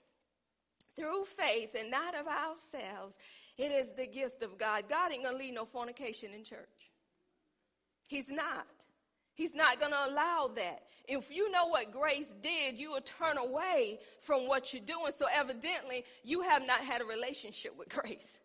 [0.96, 3.18] through faith and not of ourselves.
[3.58, 4.86] It is the gift of God.
[4.90, 6.92] God ain't gonna leave no fornication in church.
[8.08, 8.68] He's not.
[9.34, 10.84] He's not gonna allow that.
[11.08, 15.12] If you know what grace did, you will turn away from what you're doing.
[15.16, 18.40] So evidently, you have not had a relationship with grace.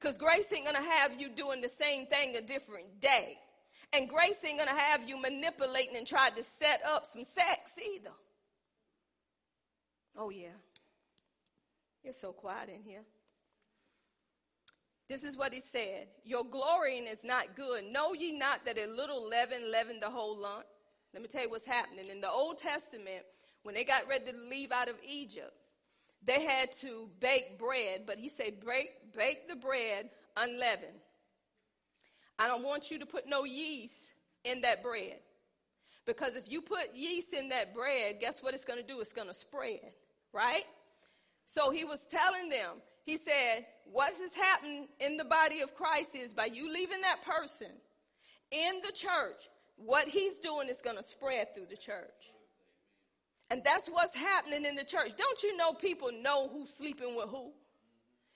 [0.00, 3.38] Because grace ain't going to have you doing the same thing a different day.
[3.92, 7.72] And grace ain't going to have you manipulating and trying to set up some sex
[7.94, 8.12] either.
[10.16, 10.48] Oh, yeah.
[12.04, 13.02] You're so quiet in here.
[15.08, 17.84] This is what he said Your glorying is not good.
[17.84, 20.64] Know ye not that a little leaven leavened the whole lump?
[21.14, 22.08] Let me tell you what's happening.
[22.08, 23.24] In the Old Testament,
[23.62, 25.52] when they got ready to leave out of Egypt,
[26.24, 30.98] they had to bake bread, but he said, bake, bake the bread unleavened.
[32.38, 34.12] I don't want you to put no yeast
[34.44, 35.18] in that bread.
[36.06, 39.00] Because if you put yeast in that bread, guess what it's going to do?
[39.00, 39.92] It's going to spread,
[40.32, 40.64] right?
[41.44, 46.14] So he was telling them, he said, what has happened in the body of Christ
[46.14, 47.68] is by you leaving that person
[48.50, 52.32] in the church, what he's doing is going to spread through the church.
[53.50, 55.12] And that's what's happening in the church.
[55.16, 57.50] Don't you know people know who's sleeping with who?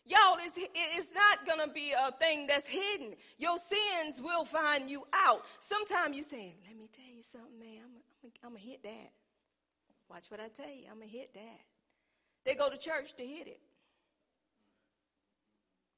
[0.05, 3.15] Y'all, it's, it's not going to be a thing that's hidden.
[3.39, 5.43] Your sins will find you out.
[5.61, 7.85] Sometimes you saying, let me tell you something, man.
[7.85, 9.13] I'm, I'm, going to hit that.
[10.11, 10.87] Watch what I tell you.
[10.91, 11.61] I'm going to hit that.
[12.45, 13.61] They go to church to hit it.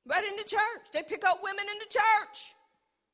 [0.06, 0.92] Right in the church.
[0.92, 2.54] They pick up women in the church.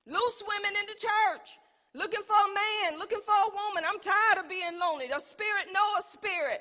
[0.06, 1.58] Loose women in the church
[1.94, 3.84] looking for a man, looking for a woman.
[3.86, 5.08] I'm tired of being lonely.
[5.08, 6.60] The spirit know a spirit.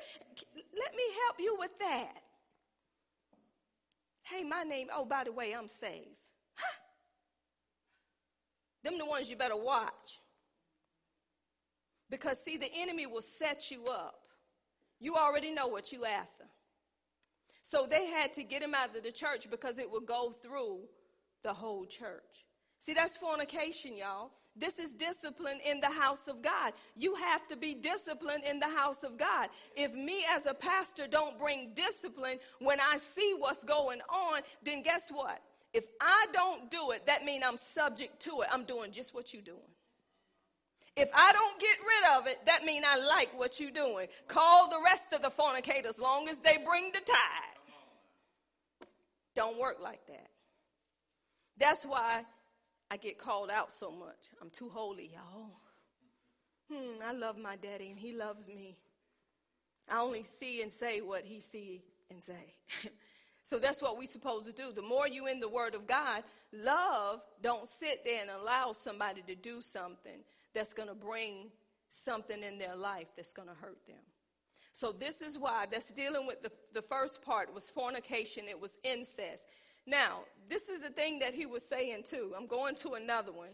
[0.55, 2.21] Let me help you with that.
[4.23, 6.07] Hey, my name, oh, by the way, I'm saved.
[6.55, 6.77] Huh.
[8.83, 10.21] Them the ones you better watch.
[12.09, 14.15] Because see, the enemy will set you up.
[14.99, 16.45] You already know what you after.
[17.61, 20.81] So they had to get him out of the church because it would go through
[21.43, 22.45] the whole church.
[22.79, 24.31] See, that's fornication, y'all.
[24.55, 26.73] This is discipline in the house of God.
[26.95, 29.49] You have to be disciplined in the house of God.
[29.75, 34.83] If me as a pastor don't bring discipline when I see what's going on, then
[34.83, 35.41] guess what?
[35.73, 38.49] If I don't do it, that means I'm subject to it.
[38.51, 39.59] I'm doing just what you're doing.
[40.97, 44.07] If I don't get rid of it, that means I like what you're doing.
[44.27, 48.89] Call the rest of the fornicators long as they bring the tithe.
[49.35, 50.27] Don't work like that.
[51.57, 52.25] That's why
[52.91, 54.29] I get called out so much.
[54.41, 55.51] I'm too holy, y'all.
[56.71, 58.77] Hmm, I love my daddy and he loves me.
[59.89, 61.81] I only see and say what he see
[62.11, 62.55] and say.
[63.43, 64.71] so that's what we supposed to do.
[64.71, 66.23] The more you in the word of God,
[66.53, 70.19] love don't sit there and allow somebody to do something
[70.53, 71.49] that's going to bring
[71.89, 73.97] something in their life that's going to hurt them.
[74.73, 78.45] So this is why that's dealing with the, the first part was fornication.
[78.47, 79.45] It was incest.
[79.89, 82.33] Now, this is the thing that he was saying too.
[82.37, 83.49] I'm going to another one.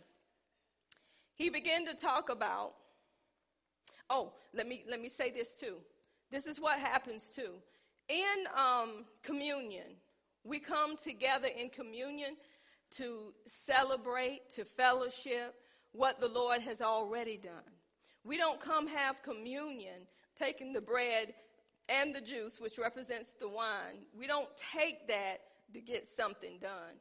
[1.34, 2.74] He began to talk about,
[4.10, 5.78] oh, let me, let me say this too.
[6.32, 7.54] This is what happens too.
[8.10, 9.96] In um, communion,
[10.44, 12.36] we come together in communion
[12.98, 15.56] to celebrate, to fellowship
[15.94, 17.72] what the Lord has already done.
[18.26, 20.08] We don't come have communion
[20.38, 21.34] taking the bread
[21.88, 24.04] and the juice, which represents the wine.
[24.18, 25.40] We don't take that
[25.74, 26.96] to get something done.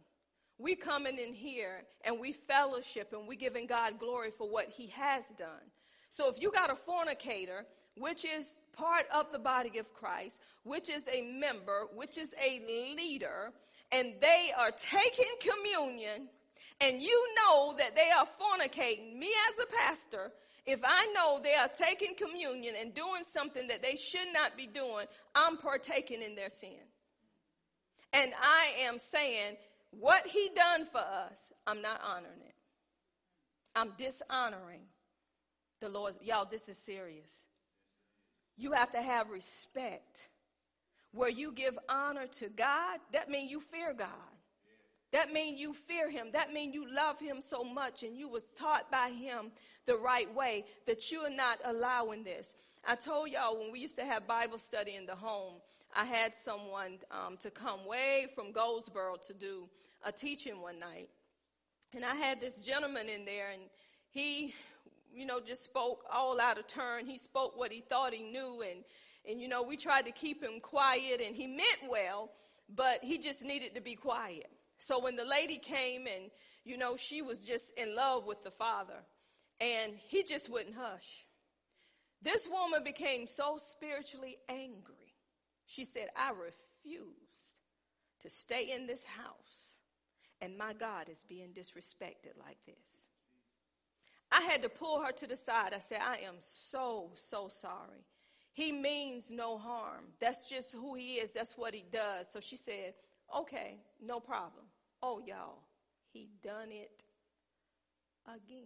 [0.59, 4.87] We coming in here and we fellowship and we giving God glory for what he
[4.89, 5.71] has done.
[6.11, 10.89] So if you got a fornicator, which is part of the body of Christ, which
[10.89, 12.61] is a member, which is a
[12.97, 13.53] leader,
[13.91, 16.29] and they are taking communion,
[16.81, 20.33] and you know that they are fornicating, me as a pastor,
[20.67, 24.67] if I know they are taking communion and doing something that they should not be
[24.67, 26.81] doing, I'm partaking in their sin.
[28.15, 29.57] And I am saying,
[29.91, 32.55] what he done for us, I'm not honoring it.
[33.75, 34.83] I'm dishonoring
[35.81, 36.15] the Lord.
[36.23, 37.47] Y'all, this is serious.
[38.57, 40.29] You have to have respect.
[41.13, 44.09] Where you give honor to God, that means you fear God.
[45.13, 46.29] That means you fear him.
[46.33, 49.53] That means you love him so much and you was taught by him
[49.87, 52.55] the right way that you're not allowing this.
[52.87, 55.55] I told y'all when we used to have Bible study in the home,
[55.97, 59.69] I had someone um, to come way from Goldsboro to do
[60.05, 61.09] a teaching one night.
[61.95, 63.63] And I had this gentleman in there, and
[64.11, 64.53] he,
[65.15, 67.07] you know, just spoke all out of turn.
[67.07, 68.83] He spoke what he thought he knew, and,
[69.29, 72.31] and you know, we tried to keep him quiet, and he meant well,
[72.75, 74.51] but he just needed to be quiet.
[74.79, 76.31] So when the lady came, and,
[76.65, 79.05] you know, she was just in love with the father,
[79.61, 81.27] and he just wouldn't hush.
[82.21, 85.04] This woman became so spiritually angry
[85.67, 87.61] she said, I refuse
[88.21, 89.75] to stay in this house
[90.41, 93.09] and my God is being disrespected like this.
[94.31, 95.73] I had to pull her to the side.
[95.75, 98.05] I said, I am so, so sorry.
[98.53, 100.05] He means no harm.
[100.21, 101.33] That's just who he is.
[101.33, 102.29] That's what he does.
[102.31, 102.95] So she said,
[103.37, 104.65] okay, no problem.
[105.03, 105.59] Oh, y'all,
[106.13, 107.05] he done it
[108.27, 108.65] again.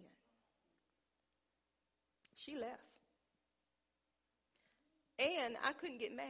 [2.35, 2.79] She left.
[5.19, 6.25] And I couldn't get mad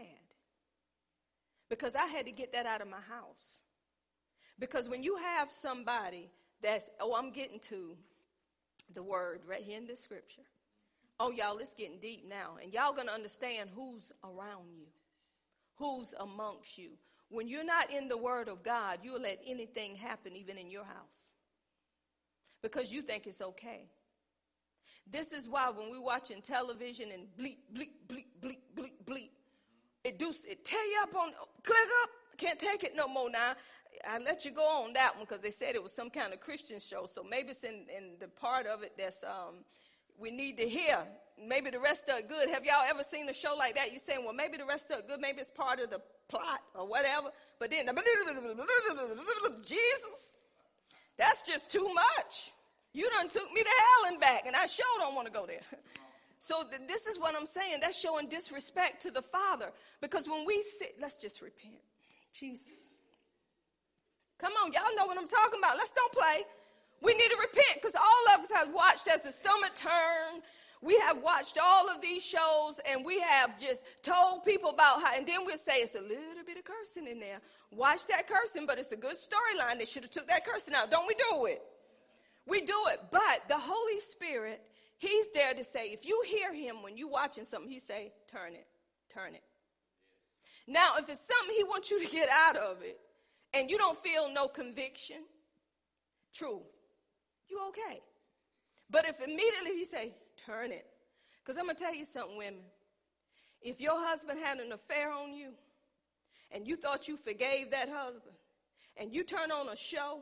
[1.70, 3.60] because I had to get that out of my house.
[4.58, 6.30] Because when you have somebody
[6.62, 7.96] that's, oh, I'm getting to
[8.94, 10.42] the word right here in the scripture.
[11.20, 12.58] Oh, y'all, it's getting deep now.
[12.62, 14.86] And y'all to understand who's around you,
[15.76, 16.92] who's amongst you.
[17.30, 20.84] When you're not in the word of God, you'll let anything happen, even in your
[20.84, 21.34] house,
[22.64, 23.90] because you think it's okay.
[25.12, 29.30] This is why when we're watching television and bleep, bleep, bleep, bleep, bleep, bleep,
[30.10, 31.32] it do it tear you up on
[31.64, 32.10] click up.
[32.38, 33.54] Can't take it no more now.
[34.08, 36.40] I let you go on that one because they said it was some kind of
[36.40, 37.08] Christian show.
[37.12, 39.66] So maybe it's in, in the part of it that's um,
[40.18, 40.98] we need to hear.
[41.42, 42.50] Maybe the rest it good.
[42.50, 43.92] Have y'all ever seen a show like that?
[43.92, 45.20] You're saying, well, maybe the rest it good.
[45.20, 47.30] Maybe it's part of the plot or whatever.
[47.60, 47.88] But then
[49.64, 50.34] Jesus,
[51.18, 52.52] that's just too much.
[52.94, 55.46] You done took me to hell and back, and I sure don't want to go
[55.46, 55.62] there.
[56.40, 57.80] So th- this is what I'm saying.
[57.82, 59.72] That's showing disrespect to the Father.
[60.02, 61.82] Because when we sit, let's just repent.
[62.38, 62.88] Jesus.
[64.40, 65.76] Come on, y'all know what I'm talking about.
[65.76, 66.44] Let's don't play.
[67.02, 70.42] We need to repent because all of us have watched as the stomach turn.
[70.82, 75.14] We have watched all of these shows and we have just told people about how,
[75.16, 77.40] and then we'll say it's a little bit of cursing in there.
[77.72, 79.78] Watch that cursing, but it's a good storyline.
[79.78, 80.90] They should have took that cursing out.
[80.90, 81.62] Don't we do it?
[82.48, 83.02] We do it.
[83.12, 84.62] But the Holy Spirit
[85.00, 88.54] He's there to say, if you hear him when you're watching something, he say, turn
[88.54, 88.68] it,
[89.14, 89.44] turn it.
[90.68, 93.00] Now, if it's something he wants you to get out of it
[93.54, 95.24] and you don't feel no conviction,
[96.34, 96.62] truth,
[97.50, 98.02] you okay.
[98.90, 100.14] But if immediately he say,
[100.46, 100.86] turn it.
[101.44, 102.60] Because I'm to tell you something, women.
[103.62, 105.52] If your husband had an affair on you
[106.52, 108.36] and you thought you forgave that husband
[108.98, 110.20] and you turn on a show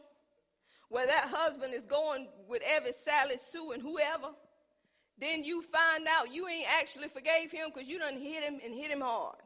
[0.89, 4.30] where that husband is going with every Sally Sue and whoever,
[5.20, 8.74] then you find out you ain't actually forgave him because you done hit him and
[8.74, 9.38] hit him hard.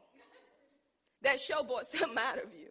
[1.22, 2.68] That show brought something out of you.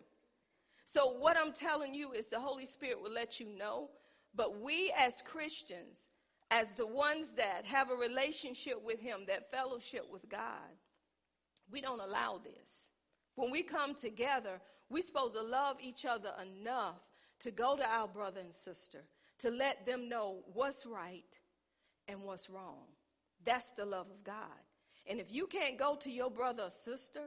[0.86, 3.90] So what I'm telling you is the Holy Spirit will let you know.
[4.36, 6.10] But we as Christians,
[6.50, 10.76] as the ones that have a relationship with him, that fellowship with God,
[11.72, 12.88] we don't allow this.
[13.36, 17.00] When we come together, we're supposed to love each other enough
[17.40, 19.00] to go to our brother and sister,
[19.40, 21.38] to let them know what's right
[22.08, 22.84] and what's wrong.
[23.46, 24.36] That's the love of God.
[25.08, 27.22] And if you can't go to your brother or sister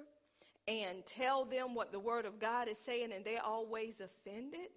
[0.66, 4.68] and tell them what the word of God is saying and they're always offended,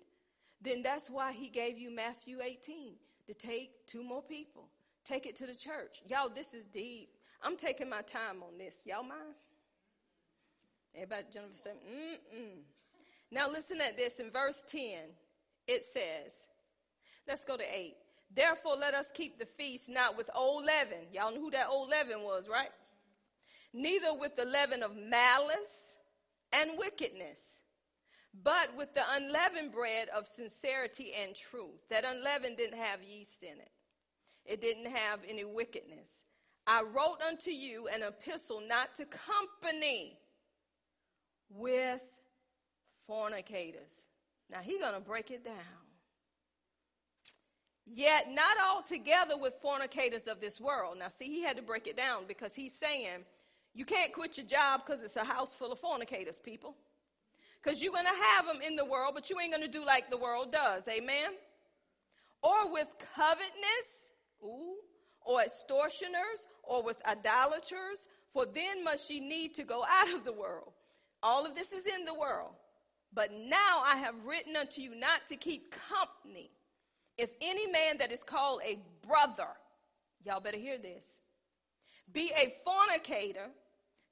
[0.62, 2.96] then that's why he gave you Matthew 18
[3.28, 4.68] to take two more people.
[5.06, 6.02] Take it to the church.
[6.08, 7.10] Y'all, this is deep.
[7.42, 8.82] I'm taking my time on this.
[8.86, 9.36] Y'all mind?
[10.96, 12.62] Everybody, Jennifer said, mm-mm.
[13.32, 14.82] Now listen at this in verse 10.
[15.68, 16.46] It says,
[17.28, 17.96] let's go to 8.
[18.34, 21.08] Therefore, let us keep the feast not with old leaven.
[21.12, 22.70] Y'all know who that old leaven was, right?
[23.74, 25.98] Neither with the leaven of malice
[26.52, 27.60] and wickedness,
[28.44, 31.82] but with the unleavened bread of sincerity and truth.
[31.90, 33.72] That unleavened didn't have yeast in it,
[34.46, 36.22] it didn't have any wickedness.
[36.66, 40.20] I wrote unto you an epistle not to company
[41.50, 42.02] with
[43.08, 44.06] fornicators.
[44.50, 45.87] Now he's going to break it down.
[47.90, 50.98] Yet not altogether with fornicators of this world.
[51.00, 53.24] Now see, he had to break it down because he's saying
[53.74, 56.76] you can't quit your job because it's a house full of fornicators, people.
[57.62, 59.86] Because you're going to have them in the world, but you ain't going to do
[59.86, 60.88] like the world does.
[60.88, 61.32] Amen?
[62.42, 64.12] Or with covetousness,
[64.44, 64.76] ooh,
[65.22, 70.34] or extortioners, or with idolaters, for then must ye need to go out of the
[70.34, 70.72] world.
[71.22, 72.52] All of this is in the world.
[73.14, 76.52] But now I have written unto you not to keep company.
[77.18, 79.48] If any man that is called a brother,
[80.24, 81.20] y'all better hear this,
[82.12, 83.50] be a fornicator,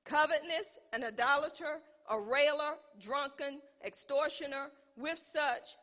[0.03, 5.75] covetous, an idolater, a railer, drunken, extortioner, with such,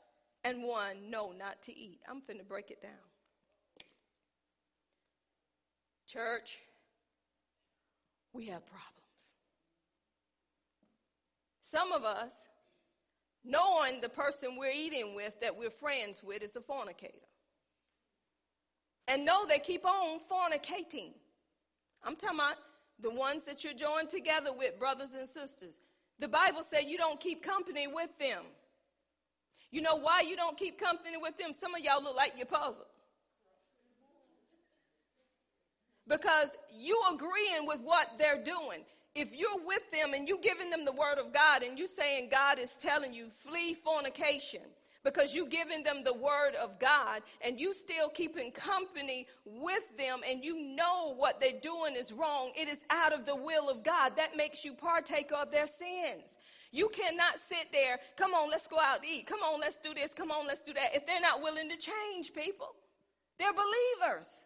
[0.45, 2.01] and one, no, not to eat.
[2.09, 2.91] I'm finna break it down.
[6.07, 6.59] Church,
[8.33, 8.93] we have problems.
[11.63, 12.35] Some of us,
[13.45, 17.13] knowing the person we're eating with that we're friends with is a fornicator.
[19.09, 21.13] And know they keep on fornicating.
[22.05, 22.57] I'm talking about
[23.01, 25.81] the ones that you're joined together with, brothers and sisters.
[26.19, 28.45] The Bible said you don't keep company with them.
[29.71, 31.53] You know why you don't keep company with them?
[31.53, 32.87] Some of y'all look like you're puzzled.
[36.07, 38.85] Because you agreeing with what they're doing
[39.15, 42.29] if you're with them and you're giving them the word of God and you're saying
[42.31, 44.63] God is telling you flee fornication
[45.05, 50.21] because you're giving them the word of God and you still keeping company with them
[50.29, 53.83] and you know what they're doing is wrong, it is out of the will of
[53.83, 54.17] God.
[54.17, 56.39] That makes you partaker of their sins.
[56.71, 59.27] You cannot sit there, come on, let's go out to eat.
[59.27, 60.15] Come on, let's do this.
[60.15, 60.95] Come on, let's do that.
[60.95, 62.69] If they're not willing to change people,
[63.39, 64.41] they're believers.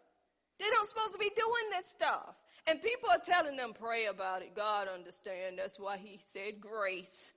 [0.59, 2.35] They don't supposed to be doing this stuff.
[2.67, 4.53] And people are telling them, pray about it.
[4.53, 5.57] God understand.
[5.57, 7.31] That's why he said grace.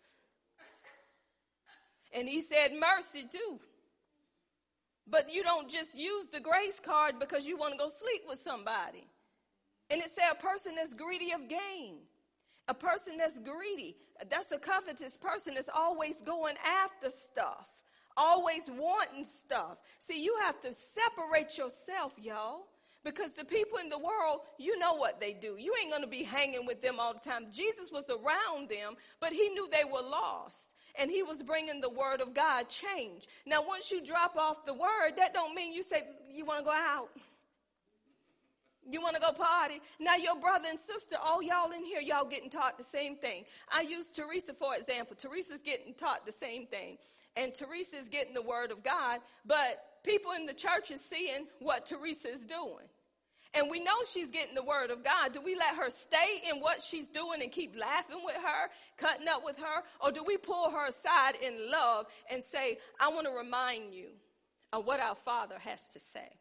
[2.12, 3.61] And he said mercy too.
[5.09, 8.41] But you don't just use the grace card because you want to go sleep with
[8.41, 9.07] somebody.
[9.89, 11.99] And it said a person that's greedy of gain.
[12.68, 13.97] A person that's greedy.
[14.28, 17.66] That's a covetous person that's always going after stuff.
[18.16, 19.78] Always wanting stuff.
[20.01, 22.66] See, you have to separate yourself, y'all.
[23.03, 25.57] Because the people in the world, you know what they do.
[25.59, 27.47] You ain't going to be hanging with them all the time.
[27.51, 30.73] Jesus was around them, but he knew they were lost.
[30.99, 33.29] And he was bringing the word of God change.
[33.47, 36.65] Now, once you drop off the word, that don't mean you say, you want to
[36.65, 37.09] go out.
[38.89, 39.81] You want to go party?
[39.99, 43.45] Now, your brother and sister, all y'all in here, y'all getting taught the same thing.
[43.73, 45.17] I use Teresa for example.
[45.17, 46.99] Teresa's getting taught the same thing.
[47.37, 51.87] And Teresa's getting the word of God, but people in the church is seeing what
[51.87, 52.87] Teresa is doing.
[53.53, 55.33] And we know she's getting the word of God.
[55.33, 59.27] Do we let her stay in what she's doing and keep laughing with her, cutting
[59.27, 59.83] up with her?
[60.01, 64.11] Or do we pull her aside in love and say, I want to remind you
[64.73, 66.39] of what our Father has to say?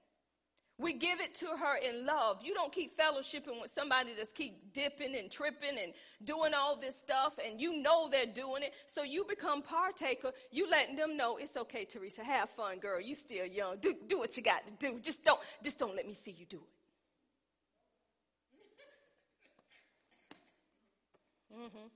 [0.80, 2.42] We give it to her in love.
[2.42, 5.92] You don't keep fellowshipping with somebody that's keep dipping and tripping and
[6.24, 8.74] doing all this stuff and you know they're doing it.
[8.88, 10.32] So you become partaker.
[10.52, 12.24] You letting them know it's okay, Teresa.
[12.24, 13.02] Have fun, girl.
[13.02, 13.76] You still young.
[13.82, 15.02] Do, do what you got to do.
[15.02, 16.64] Just don't, just don't let me see you do it.
[21.52, 21.88] Mm-hmm.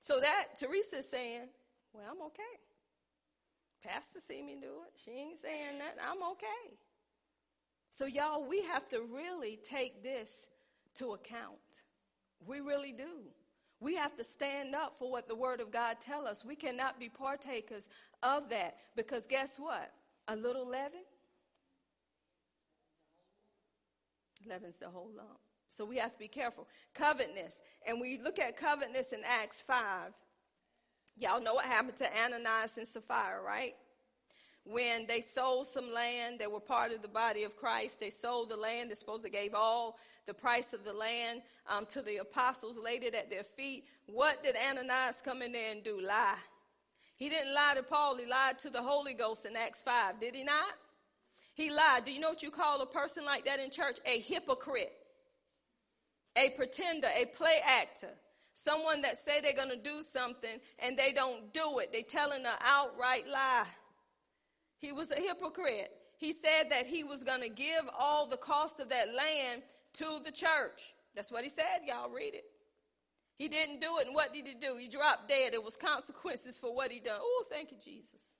[0.00, 1.42] So that Teresa's saying,
[1.92, 2.42] well, I'm okay.
[3.84, 4.92] Pastor see me do it.
[5.04, 6.00] She ain't saying nothing.
[6.02, 6.76] I'm okay.
[7.96, 10.48] So, y'all, we have to really take this
[10.96, 11.80] to account.
[12.46, 13.22] We really do.
[13.80, 16.44] We have to stand up for what the Word of God tell us.
[16.44, 17.88] We cannot be partakers
[18.22, 19.94] of that because guess what?
[20.28, 21.00] A little leaven
[24.46, 25.40] leaven's the whole lump.
[25.68, 26.68] So we have to be careful.
[26.94, 27.62] Covetousness.
[27.86, 30.12] And we look at covetousness in Acts 5.
[31.16, 33.74] Y'all know what happened to Ananias and Sapphira, right?
[34.68, 38.00] When they sold some land, they were part of the body of Christ.
[38.00, 38.90] They sold the land.
[38.90, 43.04] They supposed to gave all the price of the land um, to the apostles, laid
[43.04, 43.84] it at their feet.
[44.06, 46.00] What did Ananias come in there and do?
[46.00, 46.38] Lie.
[47.16, 48.16] He didn't lie to Paul.
[48.16, 50.20] He lied to the Holy Ghost in Acts 5.
[50.20, 50.74] Did he not?
[51.54, 52.04] He lied.
[52.04, 53.98] Do you know what you call a person like that in church?
[54.04, 54.92] A hypocrite,
[56.36, 58.10] a pretender, a play actor.
[58.52, 61.92] Someone that say they're going to do something and they don't do it.
[61.92, 63.66] They telling an outright lie.
[64.86, 65.90] He was a hypocrite.
[66.16, 69.62] He said that he was going to give all the cost of that land
[69.94, 70.94] to the church.
[71.16, 71.80] That's what he said.
[71.84, 72.44] Y'all read it.
[73.34, 74.76] He didn't do it, and what did he do?
[74.76, 75.54] He dropped dead.
[75.54, 77.18] There was consequences for what he done.
[77.20, 78.36] Oh, thank you, Jesus.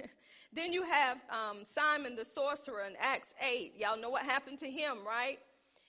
[0.52, 3.74] then you have um, Simon the sorcerer in Acts 8.
[3.78, 5.38] Y'all know what happened to him, right?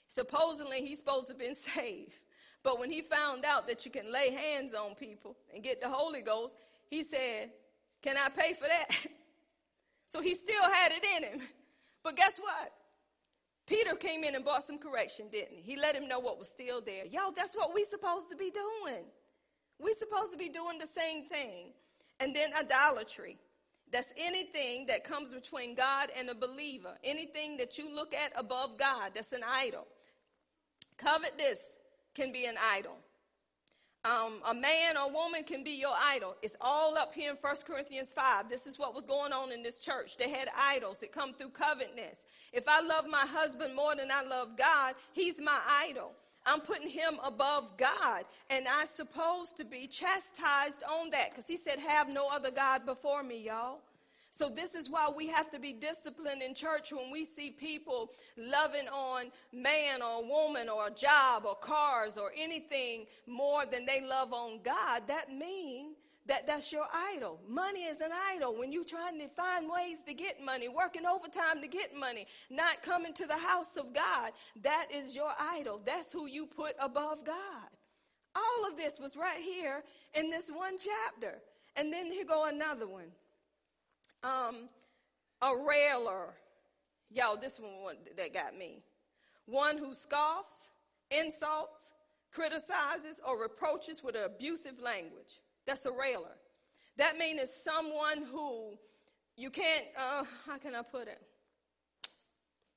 [0.10, 2.20] Supposedly he's supposed to have been saved.
[2.62, 5.90] But when he found out that you can lay hands on people and get the
[5.90, 6.56] Holy Ghost,
[6.88, 7.50] he said,
[8.04, 8.90] Can I pay for that?
[10.10, 11.48] So he still had it in him.
[12.04, 12.72] But guess what?
[13.68, 15.62] Peter came in and brought some correction, didn't he?
[15.62, 17.06] He let him know what was still there.
[17.06, 19.04] Y'all, that's what we supposed to be doing.
[19.80, 21.74] we supposed to be doing the same thing.
[22.20, 23.38] And then idolatry.
[23.92, 26.98] That's anything that comes between God and a believer.
[27.04, 29.86] Anything that you look at above God, that's an idol.
[30.98, 31.60] Covetous
[32.16, 32.96] can be an idol
[34.06, 36.36] um, a man or woman can be your idol.
[36.42, 38.50] It's all up here in 1 Corinthians 5.
[38.50, 40.16] This is what was going on in this church.
[40.16, 41.04] They had idols.
[41.04, 42.26] It come through covetousness.
[42.54, 46.14] If I love my husband more than I love God, he's my idol.
[46.46, 48.24] I'm putting him above God.
[48.50, 52.86] And I'm supposed to be chastised on that because he said, have no other God
[52.86, 53.80] before me, y'all.
[54.32, 58.12] So this is why we have to be disciplined in church when we see people
[58.38, 64.02] loving on man or woman or a job or cars or anything more than they
[64.02, 65.04] love on God.
[65.08, 67.40] That means that that's your idol.
[67.48, 68.56] Money is an idol.
[68.56, 72.84] When you're trying to find ways to get money, working overtime to get money, not
[72.84, 75.82] coming to the house of God, that is your idol.
[75.84, 77.70] That's who you put above God.
[78.36, 81.40] All of this was right here in this one chapter.
[81.76, 83.12] And then here go another one
[84.24, 84.70] um,
[85.42, 86.34] a railer.
[87.12, 88.84] Y'all, this one that got me.
[89.46, 90.70] One who scoffs,
[91.10, 91.92] insults,
[92.32, 95.40] criticizes, or reproaches with abusive language.
[95.66, 96.36] That's a railer.
[96.98, 98.78] That means it's someone who
[99.36, 101.22] you can't, uh, how can I put it?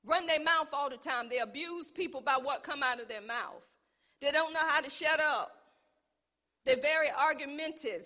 [0.05, 1.29] Run their mouth all the time.
[1.29, 3.61] They abuse people by what come out of their mouth.
[4.21, 5.51] They don't know how to shut up.
[6.65, 8.05] They're very argumentative.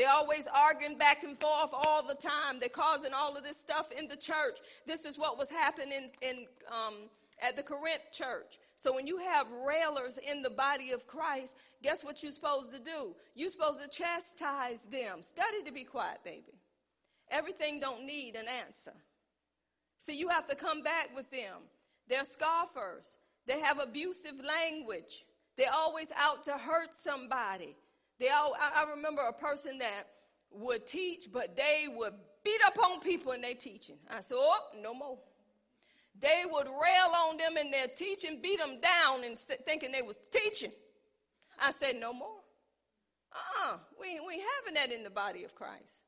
[0.00, 2.58] They're always arguing back and forth all the time.
[2.58, 4.58] They're causing all of this stuff in the church.
[4.86, 6.94] This is what was happening in, um,
[7.42, 8.58] at the Corinth church.
[8.76, 12.78] So when you have railers in the body of Christ, guess what you're supposed to
[12.78, 13.14] do?
[13.34, 15.20] You're supposed to chastise them.
[15.20, 16.54] Study to be quiet, baby.
[17.30, 18.94] Everything don't need an answer.
[19.98, 21.58] See, you have to come back with them.
[22.08, 23.18] They're scoffers.
[23.46, 25.26] They have abusive language.
[25.58, 27.76] They're always out to hurt somebody.
[28.20, 30.04] They all, I, I remember a person that
[30.52, 32.12] would teach, but they would
[32.44, 33.96] beat up on people in their teaching.
[34.10, 35.18] I said, oh, no more.
[36.20, 40.18] They would rail on them in their teaching, beat them down, and thinking they was
[40.30, 40.72] teaching.
[41.58, 42.40] I said, no more.
[43.32, 43.78] Uh-uh.
[43.98, 46.04] We, we having that in the body of Christ.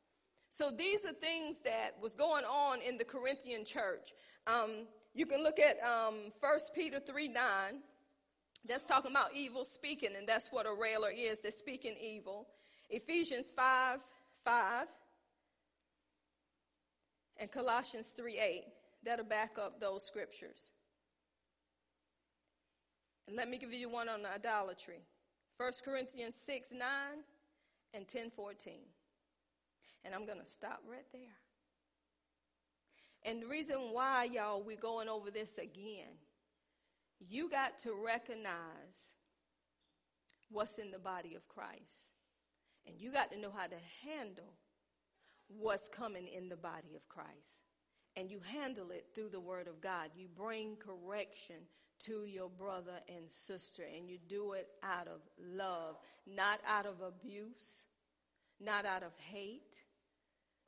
[0.51, 4.13] So these are things that was going on in the Corinthian church.
[4.47, 7.43] Um, you can look at um, 1 Peter 3 9.
[8.67, 11.43] That's talking about evil speaking, and that's what a railer is.
[11.43, 12.47] They're speaking evil.
[12.91, 13.99] Ephesians 5
[14.45, 14.87] 5
[17.39, 18.65] and Colossians 3 8.
[19.05, 20.71] That'll back up those scriptures.
[23.27, 25.01] And let me give you one on idolatry
[25.57, 26.81] 1 Corinthians 6 9
[27.95, 28.75] and 10 14.
[30.05, 31.23] And I'm going to stop right there.
[33.25, 36.11] And the reason why, y'all, we're going over this again,
[37.29, 39.13] you got to recognize
[40.51, 42.11] what's in the body of Christ.
[42.87, 44.55] And you got to know how to handle
[45.49, 47.61] what's coming in the body of Christ.
[48.17, 50.11] And you handle it through the Word of God.
[50.15, 51.57] You bring correction
[52.01, 55.97] to your brother and sister, and you do it out of love,
[56.27, 57.83] not out of abuse,
[58.61, 59.85] not out of hate.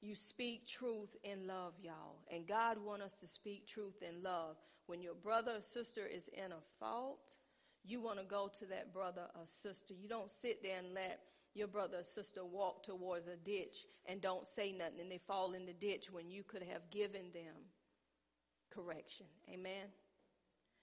[0.01, 2.21] You speak truth in love, y'all.
[2.33, 4.57] And God wants us to speak truth in love.
[4.87, 7.37] When your brother or sister is in a fault,
[7.85, 9.95] you want to go to that brother or sister.
[9.95, 11.21] You don't sit there and let
[11.55, 15.53] your brother or sister walk towards a ditch and don't say nothing and they fall
[15.53, 17.55] in the ditch when you could have given them
[18.71, 19.27] correction.
[19.53, 19.89] Amen.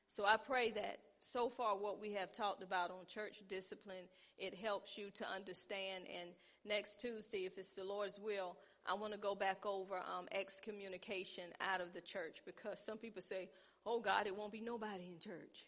[0.07, 4.05] So I pray that so far what we have talked about on church discipline,
[4.37, 6.05] it helps you to understand.
[6.07, 6.31] And
[6.65, 11.45] next Tuesday, if it's the Lord's will, I want to go back over um, excommunication
[11.61, 13.49] out of the church because some people say,
[13.85, 15.65] oh God, it won't be nobody in church.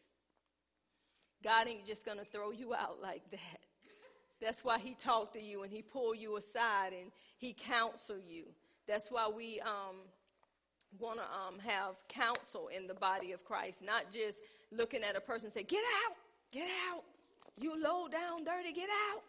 [1.44, 3.60] God ain't just going to throw you out like that.
[4.42, 8.46] That's why he talked to you and he pulled you aside and he counsel you.
[8.88, 9.96] That's why we um,
[11.00, 14.42] want to um, have counsel in the body of Christ, not just
[14.72, 16.16] looking at a person and say, get out,
[16.52, 17.04] get out.
[17.60, 19.22] You low down, dirty, get out.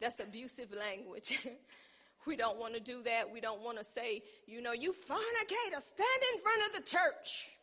[0.00, 1.38] That's abusive language.
[2.26, 3.32] we don't want to do that.
[3.32, 7.56] We don't want to say, you know, you fornicator, stand in front of the church.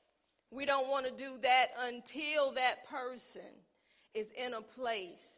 [0.52, 3.42] We don't want to do that until that person
[4.14, 5.38] is in a place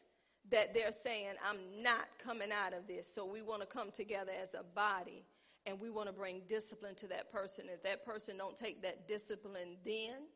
[0.49, 3.07] that they're saying, I'm not coming out of this.
[3.07, 5.24] So we want to come together as a body
[5.66, 7.66] and we want to bring discipline to that person.
[7.72, 10.28] If that person don't take that discipline then,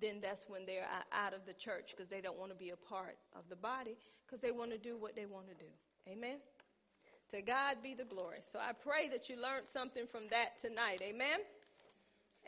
[0.00, 2.76] then that's when they're out of the church because they don't want to be a
[2.76, 5.70] part of the body because they want to do what they want to do.
[6.08, 6.36] Amen?
[7.30, 8.38] To God be the glory.
[8.42, 11.00] So I pray that you learned something from that tonight.
[11.02, 11.40] Amen?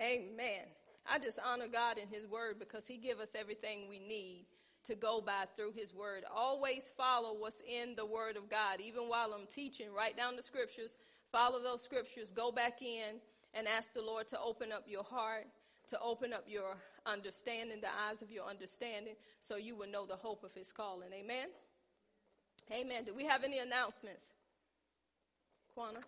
[0.01, 0.67] Amen.
[1.11, 4.47] I just honor God in His Word because He give us everything we need
[4.89, 6.25] to go by through his word.
[6.35, 8.81] Always follow what's in the word of God.
[8.81, 10.97] Even while I'm teaching, write down the scriptures,
[11.31, 13.21] follow those scriptures, go back in
[13.55, 15.47] and ask the Lord to open up your heart,
[15.89, 20.17] to open up your understanding, the eyes of your understanding, so you will know the
[20.17, 21.11] hope of his calling.
[21.13, 21.49] Amen.
[22.73, 23.05] Amen.
[23.05, 24.31] Do we have any announcements?
[25.75, 26.01] Quana?